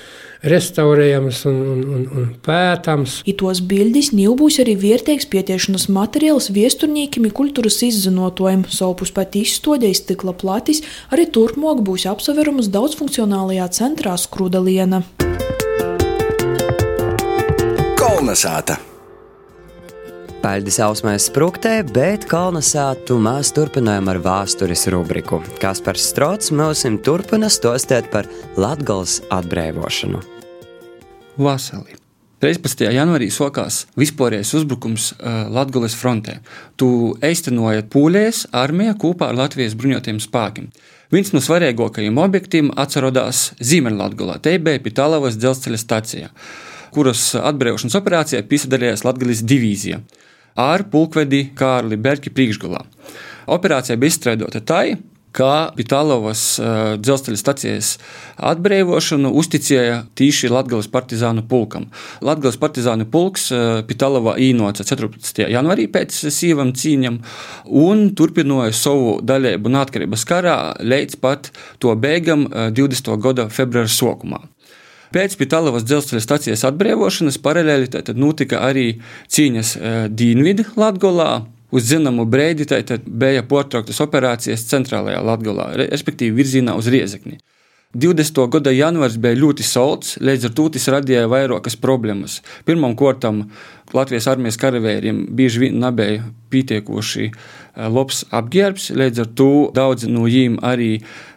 restaurējams 0.45 1.41
un, 1.49 1.59
un, 1.73 1.83
un, 1.97 2.05
un 2.13 2.29
pētams. 2.45 3.19
Itos 3.29 3.61
bildes 3.65 4.11
nebūs 4.15 4.59
arī 4.63 4.77
vērtīgs 4.79 5.27
pietiešanas 5.31 5.87
materiāls 5.93 6.51
viesturnīkiem 6.55 7.29
kultūras 7.35 7.81
izzinotojiem. 7.87 8.65
Savpus 8.69 9.13
pat 9.15 9.37
izstādījis 9.39 10.03
stikla 10.05 10.35
platis, 10.37 10.83
arī 11.13 11.27
turpmāk 11.33 11.83
būs 11.85 12.07
apseverams 12.11 12.71
daudzfunkcionālajā 12.73 13.69
centrā 13.75 14.17
Skrudaliena. 14.21 15.03
Kalnasāta! 17.99 18.77
Paļģis 20.45 20.75
ausmēs 20.85 21.25
spruktē, 21.31 21.79
bet 21.89 22.27
kalnasātu 22.29 23.17
mēs 23.17 23.49
turpinājam 23.57 24.11
ar 24.13 24.19
vēstures 24.21 24.85
rubriku. 24.93 25.39
Kaspars 25.57 26.05
Strots 26.11 26.53
mūsim 26.53 26.99
turpina 27.01 27.49
stostēt 27.49 28.11
par 28.13 28.29
Latgals 28.53 29.23
atbrīvošanu. 29.33 30.34
Vasarī. 31.37 31.97
13. 32.43 32.83
janvārī 32.91 33.29
sākās 33.31 33.85
vispārējais 33.97 34.51
uzbrukums 34.59 35.13
uh, 35.15 35.45
Latvijas 35.49 35.95
frontē. 35.97 36.35
Tu 36.77 36.87
īstenojat 37.23 37.87
pūlēs 37.93 38.43
armija 38.53 38.93
kopā 38.99 39.31
ar 39.31 39.39
Latvijas 39.39 39.73
bruņotajiem 39.79 40.19
spēkiem. 40.21 40.67
Viens 41.15 41.31
no 41.33 41.41
svarīgākajiem 41.41 42.19
objektiem 42.19 42.69
atcerodās 42.81 43.53
Ziemeļlatgulā, 43.63 44.37
te 44.43 44.57
bija 44.59 44.81
Pitālavas 44.83 45.39
dzelzceļa 45.39 45.79
stacijā, 45.79 46.29
kuras 46.93 47.23
atbrīvošanas 47.39 47.97
operācijā 48.01 48.43
piedalījās 48.49 49.05
Latvijas 49.07 49.43
divīzija 49.47 50.01
ar 50.59 50.85
pulkvedi 50.91 51.49
Kārli 51.55 51.97
Berki 51.99 52.33
priekšgalā. 52.35 52.83
Operācija 53.55 53.97
bija 54.01 54.13
izstrādāta 54.13 54.61
tā, 54.65 54.81
ka 55.35 55.71
Pitālovas 55.75 56.43
uh, 56.59 56.95
dzelzceļa 57.01 57.39
stācijas 57.39 57.91
atbrīvošanu 58.51 59.31
uzticēja 59.35 60.01
tīši 60.17 60.51
Latvijas 60.53 60.89
partizānu 60.91 61.43
pulkam. 61.49 61.89
Latvijas 62.25 62.59
partizānu 62.61 63.07
pulks 63.11 63.49
Pitālovā 63.87 64.37
īnoca 64.41 64.85
14. 64.87 65.45
janvārī 65.51 65.87
pēc 65.91 66.15
sīvam 66.33 66.73
cīņam 66.75 67.21
un 67.85 68.07
turpināja 68.17 68.75
savu 68.75 69.19
daļēbu 69.25 69.71
neatkarības 69.75 70.25
karā 70.29 70.57
līdz 70.81 71.19
pat 71.23 71.51
to 71.83 71.95
beigam 71.99 72.47
uh, 72.49 72.69
20. 72.75 73.15
gada 73.23 73.49
februāra 73.53 73.91
sākumā. 73.91 74.43
Pēc 75.15 75.37
Pitālavas 75.39 75.85
dzelzceļa 75.87 76.23
stācijas 76.23 76.65
atbrīvošanas 76.67 77.37
paralēli 77.39 77.87
notika 78.19 78.65
arī 78.67 78.97
cīņas 79.31 79.75
Dienvidu 80.11 80.65
Latvijā, 80.75 81.45
uz 81.75 81.89
zināmu 81.91 82.27
brīdi 82.31 82.67
bija 83.05 83.43
pārtrauktas 83.49 83.99
operācijas 84.05 84.65
centrālajā 84.71 85.19
Latvijā, 85.25 85.69
respektīvi 85.83 86.39
virzienā 86.39 86.77
uz 86.79 86.89
Riezekni. 86.91 87.39
20. 87.95 88.41
gada 88.51 88.73
janvārs 88.75 89.15
bija 89.23 89.37
ļoti 89.39 89.63
salds, 89.63 90.17
līdz 90.19 90.49
ar 90.49 90.53
to 90.57 90.65
tas 90.75 90.87
radīja 90.91 91.29
vairākas 91.31 91.77
problēmas. 91.79 92.41
Pirmkārt, 92.67 93.23
Latvijas 93.95 94.27
armijas 94.27 94.57
karavīriem 94.59 95.21
bieži 95.37 95.61
vien 95.61 95.77
nebija 95.79 96.25
pietiekoši 96.51 97.29
eh, 97.29 97.87
labs 97.87 98.25
apģērbs, 98.35 98.89
līdz 98.99 99.23
ar 99.23 99.31
to 99.39 99.49
daudzi 99.77 100.11
no 100.11 100.25
viņiem 100.27 100.59
arī 100.65 100.89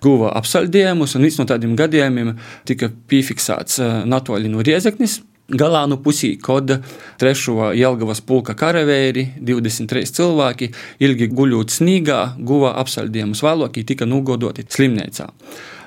guva 0.02 0.32
apsaldējumus, 0.40 1.14
un 1.14 1.28
viens 1.28 1.38
no 1.38 1.46
tādiem 1.46 1.78
gadījumiem 1.78 2.34
tika 2.66 2.90
piefiksēts 2.90 3.78
eh, 3.78 3.96
Natoļi 4.10 4.50
no 4.50 4.66
Riezeknis. 4.66 5.20
Galānu 5.48 5.96
pusī, 6.04 6.34
kad 6.36 6.68
trešo 7.16 7.70
Jelgavas 7.72 8.20
pulka 8.20 8.52
karavīri, 8.52 9.22
23 9.40 10.10
cilvēki, 10.18 10.68
ilgi 11.00 11.30
guļot 11.32 11.72
snīgā, 11.72 12.18
guva 12.36 12.74
apsaldējumus 12.82 13.40
vēlāk, 13.46 13.78
tika 13.88 14.04
nogodoti 14.04 14.66
slimnīcā. 14.68 15.30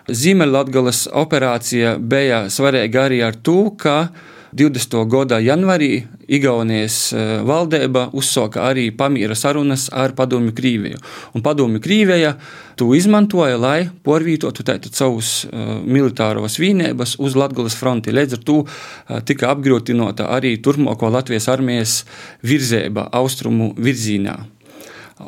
Ziemeļlatgales 0.10 1.04
operācija 1.14 1.94
bija 2.02 2.48
svarīga 2.50 3.06
arī 3.06 3.22
ar 3.22 3.38
to, 3.38 3.70
ka 3.78 4.10
20. 4.52 4.98
gada 5.08 5.38
janvārī 5.40 6.02
Igaunijas 6.32 6.96
eh, 7.16 7.30
valdība 7.48 8.10
uzsāka 8.16 8.66
arī 8.68 8.90
pamīra 8.96 9.36
sarunas 9.36 9.86
ar 9.96 10.12
Padomju 10.16 10.52
Krīviju. 10.56 11.00
Un 11.36 11.44
Padomju 11.46 11.80
Krīvija 11.84 12.34
to 12.76 12.90
izmantoja, 12.98 13.56
lai 13.62 13.88
porvītotu 14.04 14.66
savus 14.92 15.46
uh, 15.46 15.80
militāros 15.86 16.58
vienības 16.60 17.16
uz 17.20 17.36
Latvijas 17.36 17.76
fronti. 17.78 18.12
Līdz 18.12 18.40
ar 18.40 18.44
to 18.44 18.58
uh, 18.64 19.20
tika 19.24 19.52
apgrūtināta 19.54 20.28
arī 20.36 20.58
turpmāko 20.58 21.12
Latvijas 21.12 21.48
armijas 21.52 21.98
virzība 22.44 23.08
austrumu 23.12 23.74
virzienā. 23.78 24.40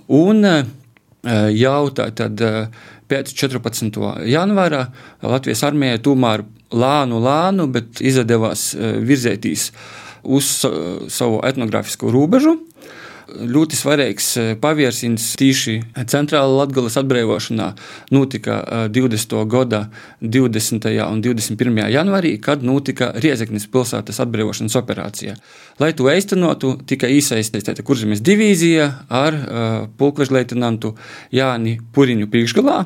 Un 0.08 0.44
jau 1.54 1.84
tad, 1.96 2.42
pēc 3.14 3.34
14. 3.38 4.02
janvāra 4.30 4.88
Latvijas 5.22 5.64
armijai 5.68 6.02
tomēr 6.04 6.46
lānu, 6.74 7.22
lānu, 7.22 7.70
bet 7.70 8.02
izdevās 8.02 8.72
virzēties 8.78 9.70
uz 10.24 10.50
savu 11.14 11.42
etnogrāfisko 11.46 12.10
robežu. 12.14 12.58
Ļoti 13.28 13.78
svarīgs 13.80 14.28
pavērsiens 14.62 15.30
tieši 15.40 15.78
centrāla 16.12 16.64
Latvijas 16.64 16.98
atbrīvošanā 17.00 17.70
notika 18.12 18.58
20. 18.92 19.38
gada 19.50 19.86
20. 20.22 20.90
un 21.08 21.24
21. 21.24 21.82
janvārī, 21.94 22.36
kad 22.44 22.66
notika 22.68 23.14
Riezeknis 23.16 23.70
pilsētas 23.72 24.20
atbrīvošanas 24.26 24.76
operācija. 24.80 25.38
Lai 25.80 25.94
to 25.98 26.12
īstenotu, 26.12 26.76
tika 26.90 27.08
iesaistīta 27.08 27.80
Kurzemes 27.84 28.22
divīzija 28.22 28.90
ar 29.10 29.40
pulkveža 29.98 30.40
leitenantu 30.40 30.96
Jāni 31.34 31.80
Puriņu 31.96 32.30
priekšgalā 32.32 32.80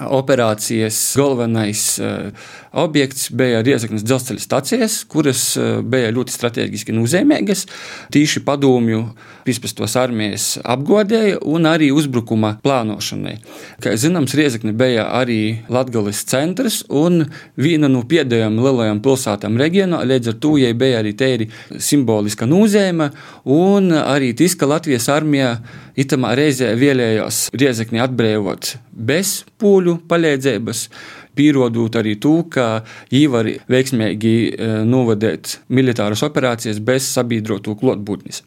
operācijas 0.00 0.96
galvenais 1.16 1.82
uh, 2.00 2.30
objekts 2.72 3.28
bija 3.34 3.60
Riezaknes 3.64 4.04
dzelzceļa 4.06 4.42
stācijas, 4.42 5.02
kuras 5.10 5.44
uh, 5.60 5.80
bija 5.84 6.12
ļoti 6.14 6.34
strateģiski 6.34 6.94
nozīmīgas. 6.96 7.66
Tīši 8.12 8.42
padomju 8.46 9.04
15. 9.46 9.84
armijas 10.00 10.46
apgodēja 10.62 11.40
un 11.48 11.68
arī 11.68 11.90
uzbrukuma 11.94 12.54
plānošanai. 12.64 13.36
Kā 13.82 13.94
zināms, 13.98 14.36
Riezakne 14.38 14.74
bija 14.76 15.08
arī 15.18 15.40
Latgales 15.72 16.22
centrs 16.28 16.82
un 16.88 17.26
viena 17.60 17.90
no 17.92 18.04
pēdējām 18.08 18.60
lielajām 18.62 19.02
pilsētām 19.04 19.58
reģionā, 19.60 20.02
līdz 20.08 20.32
ar 20.32 20.38
to 20.42 20.56
jai 20.60 20.72
bija 20.78 21.02
arī 21.02 21.14
tēri 21.18 21.48
simboliska 21.76 22.48
nozīme 22.48 23.10
un 23.44 23.92
arī 23.92 24.32
tas, 24.38 24.56
ka 24.58 24.70
Latvijas 24.70 25.10
armija 25.12 25.56
itamā 25.98 26.32
reizē 26.38 26.72
vēlējās 26.78 27.48
Riezakni 27.56 28.00
atbrīvot 28.02 28.76
bez 28.92 29.42
pūļu 29.60 29.98
palīdzības. 30.08 30.86
Pierodot 31.34 31.96
arī 31.96 32.16
to, 32.20 32.42
ka 32.52 32.82
viņi 33.10 33.28
var 33.32 33.48
veiksmīgi 33.72 34.34
e, 34.52 34.70
novadīt 34.88 35.58
militāras 35.72 36.24
operācijas 36.26 36.80
bez 36.84 37.08
sabiedroto 37.08 37.76
klātbūtnes. 37.80 38.42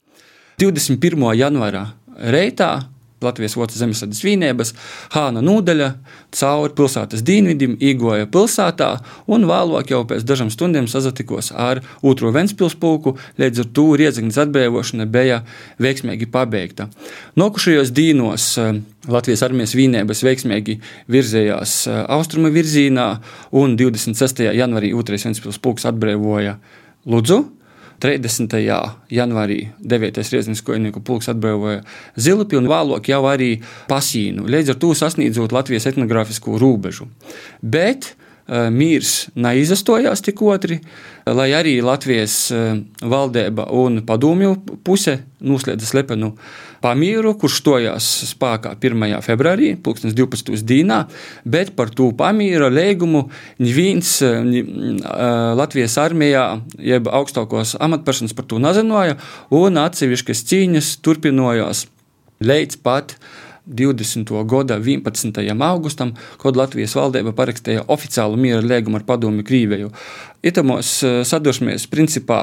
21. 0.61 1.25
janvārā 1.35 1.87
reitā 2.31 2.71
Latvijas 3.25 3.57
otras 3.57 3.79
zemesardzes 3.81 4.23
vienības, 4.25 4.73
Hāna 5.15 5.43
Nūdeļa 5.45 5.89
cauri 6.35 6.73
pilsētas 6.77 7.23
dienvidim 7.25 7.75
iegoja 7.83 8.29
pilsētā 8.31 8.91
un 9.31 9.47
vēlāk 9.49 9.91
jau 9.93 10.03
pēc 10.07 10.25
dažām 10.27 10.51
stundām 10.53 10.89
sazatikos 10.91 11.51
ar 11.51 11.81
otro 12.05 12.31
Ventspils 12.35 12.77
pulku, 12.79 13.15
līdz 13.41 13.63
ar 13.65 13.71
to 13.75 13.87
Riedzeknas 13.99 14.39
atbrīvošana 14.45 15.07
bija 15.09 15.41
veiksmīgi 15.81 16.29
pabeigta. 16.31 16.89
Nokušajos 17.39 17.93
dīnos 17.95 18.47
eh, 18.61 18.79
Latvijas 19.11 19.43
armijas 19.45 19.75
vienības 19.77 20.23
veiksmīgi 20.25 20.79
virzējās 21.11 21.75
eh, 21.89 22.01
austrumu 22.15 22.53
virzienā 22.55 23.09
un 23.55 23.77
26. 23.79 24.45
janvarī 24.55 24.93
otrais 24.97 25.27
Ventspils 25.27 25.61
pulks 25.61 25.87
atbrīvoja 25.89 26.57
Ludzu. 27.05 27.43
30. 28.03 28.57
janvārī 29.11 29.59
9. 29.79 30.19
riezniskojinieku 30.33 31.03
pulks 31.05 31.29
atbrīvoja 31.31 31.83
Zilupi 32.19 32.59
un 32.59 32.69
vēlāk 32.71 33.09
jau 33.11 33.23
arī 33.29 33.55
Pasīnu, 33.89 34.47
līdz 34.51 34.75
ar 34.75 34.79
to 34.81 34.91
sasniedzot 34.97 35.55
Latvijas 35.55 35.87
etnogrāfisko 35.91 36.59
robežu. 36.61 37.07
Bet 37.61 38.13
mīrs 38.47 39.31
neizastojās 39.35 40.21
tik 40.25 40.41
otri, 40.45 40.79
lai 41.25 41.49
arī 41.57 41.79
Latvijas 41.81 42.35
uh, 42.53 42.75
valdība 43.01 43.65
un 43.73 44.03
padomju 44.05 44.55
puse 44.85 45.17
noslēdza 45.45 45.89
slepenu 45.89 46.33
pamieru, 46.85 47.33
kurš 47.39 47.59
stojās 47.61 48.07
spēkā 48.29 48.75
1. 48.77 49.05
februārī, 49.25 49.71
2012. 49.81 50.61
dienā, 50.67 51.01
bet 51.45 51.73
par 51.77 51.89
to 51.95 52.11
pamīra 52.17 52.69
līgumu 52.73 53.25
neviens 53.61 54.17
Latvijas 55.59 55.97
armijā, 56.01 56.45
jeb 56.77 57.09
augstākos 57.09 57.75
amatpersonas 57.81 58.35
par 58.37 58.49
to 58.49 58.61
nezināja, 58.61 59.17
un 59.53 59.81
atsevišķas 59.81 60.45
cīņas 60.51 60.93
turpinājās 61.05 61.87
līdz 62.45 62.81
pat 62.85 63.17
20. 63.65 64.45
gada 64.45 64.77
11. 64.79 65.61
augustam, 65.61 66.13
kad 66.41 66.57
Latvijas 66.57 66.95
valdība 66.95 67.33
parakstīja 67.33 67.87
oficiālu 67.87 68.37
miera 68.37 68.61
līgumu 68.61 68.99
ar 68.99 69.05
Padomju 69.07 69.45
Krīveju. 69.45 69.89
Itamos 70.45 70.91
sadursmēs 71.25 71.87
principā 71.89 72.39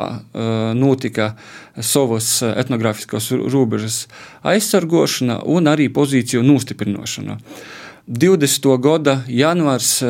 notika 0.75 1.37
savas 1.79 2.41
etnogrāfiskās 2.43 3.31
robežas 3.55 4.09
aizsargošana 4.43 5.45
un 5.47 5.71
arī 5.71 5.87
pozīciju 5.95 6.43
nostiprināšana. 6.43 7.39
20. 8.11 8.73
gada 8.83 9.21
janvārs 9.31 10.01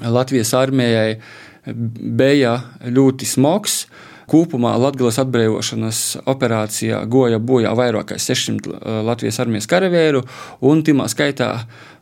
Latvijas 0.00 0.54
armijai 0.54 1.18
bija 1.66 2.54
ļoti 2.86 3.26
smags. 3.26 3.82
Kopumā 4.30 4.76
Latvijas 4.78 5.18
atbrīvošanas 5.24 6.00
operācijā 6.30 7.02
goja 7.10 7.40
bojā 7.42 7.72
vairāk 7.74 8.12
kā 8.12 8.18
600 8.22 9.02
Latvijas 9.06 9.40
armijas 9.42 9.66
karavīru, 9.70 10.22
un 10.62 10.84
timā 10.86 11.08
skaitā 11.10 11.50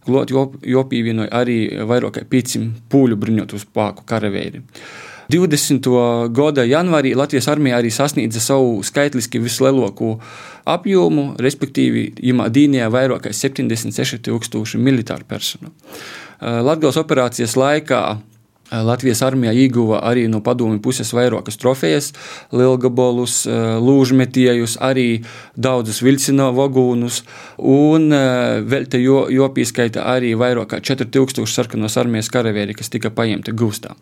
klāt 0.04 0.32
jopīvienoja 0.32 1.32
arī 1.40 1.60
vairāk 1.88 2.18
kā 2.18 2.26
500 2.28 2.88
pūļu 2.92 3.16
bruņotu 3.20 3.62
spēku 3.64 4.04
karavīri. 4.08 4.64
20. 5.28 5.84
gada 6.32 6.64
janvārī 6.64 7.10
Latvijas 7.16 7.50
armija 7.52 7.76
arī 7.80 7.90
sasniedza 7.92 8.40
savu 8.40 8.78
skaitliski 8.84 9.40
vislielāko 9.44 10.14
apjomu, 10.68 11.34
respektīvi, 11.40 12.06
Imā 12.30 12.46
Dīnijā 12.52 12.88
vairāk 12.92 13.26
kā 13.26 13.32
76,000 13.36 14.80
militāru 14.80 15.28
personu. 15.28 15.72
Latvijas 16.40 16.96
operācijas 17.00 17.58
laikā 17.60 18.02
Latvijas 18.70 19.22
armija 19.24 19.52
ieguva 19.56 20.02
arī 20.04 20.26
no 20.28 20.42
padomju 20.44 20.80
puses 20.84 21.12
vairākas 21.16 21.56
trofejas, 21.60 22.10
lielgabolus, 22.52 23.46
lūžmetiejus, 23.80 24.76
arī 24.84 25.22
daudzus 25.56 26.02
vilcina 26.04 26.50
vagūnus, 26.52 27.22
un 27.58 28.12
vēl 28.68 28.88
te 28.92 29.00
jo, 29.00 29.24
jopīskaita 29.32 30.04
arī 30.12 30.34
vairāk 30.36 30.74
kā 30.74 30.82
4000 30.84 31.48
sarkanos 31.48 31.96
armijas 31.96 32.28
karavīri, 32.32 32.76
kas 32.76 32.92
tika 32.92 33.12
paņemti 33.14 33.56
gūstā. 33.56 33.96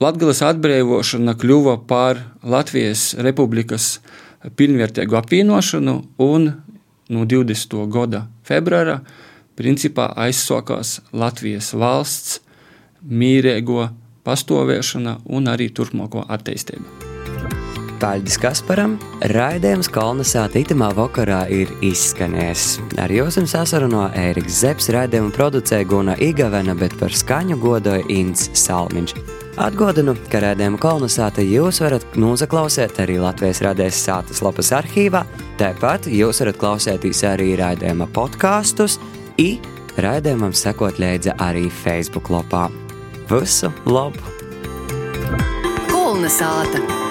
Latvijas 0.00 0.40
atbrīvošana 0.48 1.36
kļuva 1.36 1.76
par 1.84 2.22
Latvijas 2.40 3.10
republikas 3.20 3.98
pilnvērtīgu 4.56 5.18
apvienošanu, 5.20 5.96
un 6.24 6.52
no 7.12 7.26
20. 7.28 7.82
gada 7.92 8.24
februāra 8.48 9.02
principā 9.60 10.08
aizsākās 10.16 11.02
Latvijas 11.12 11.74
valsts 11.76 12.40
mīrēgo 13.04 13.88
pastāvēšana 14.26 15.20
un 15.32 15.48
arī 15.50 15.70
turpmāko 15.74 16.26
attīstību. 16.28 17.10
Paldies 18.00 18.38
Kasparam! 18.40 18.94
Raidījums 19.28 19.90
Kalnasāta 19.92 20.56
itamā 20.62 20.88
vakarā 20.96 21.42
ir 21.52 21.68
izskanējis. 21.84 22.78
Ar 23.02 23.12
jums 23.12 23.36
sasarunā 23.52 24.06
Ēriks 24.16 24.62
Zepsi, 24.62 24.94
raidījumu 24.96 25.34
producēja 25.36 25.84
Guna 25.90 26.16
Igavena, 26.16 26.72
bet 26.80 26.96
par 26.96 27.12
skaņu 27.12 27.58
godoja 27.60 28.00
Inns 28.08 28.48
Salmiņš. 28.56 29.14
Atgādinu, 29.60 30.16
ka 30.32 30.40
raidījumu 30.46 30.80
Kalnasāta 30.80 31.44
jūs 31.44 31.82
varat 31.84 32.16
noklausīt 32.16 33.02
arī 33.04 33.20
Latvijas 33.20 33.60
radējas 33.68 34.00
sātas 34.08 34.40
lapas 34.40 34.72
arhīvā, 34.80 35.26
tāpat 35.60 36.08
jūs 36.08 36.40
varat 36.40 36.60
klausīties 36.62 37.26
arī 37.28 37.52
raidījuma 37.60 38.08
podkāstus, 38.16 38.96
i 39.36 39.58
raidījumam 40.00 40.56
sekot 40.56 41.02
līdzi 41.02 41.36
arī 41.36 41.68
Facebook 41.82 42.32
lapā. 42.32 42.70
Visu 43.30 43.68
labu! 43.86 44.18
Kulna 45.86 46.26
sāta! 46.26 47.09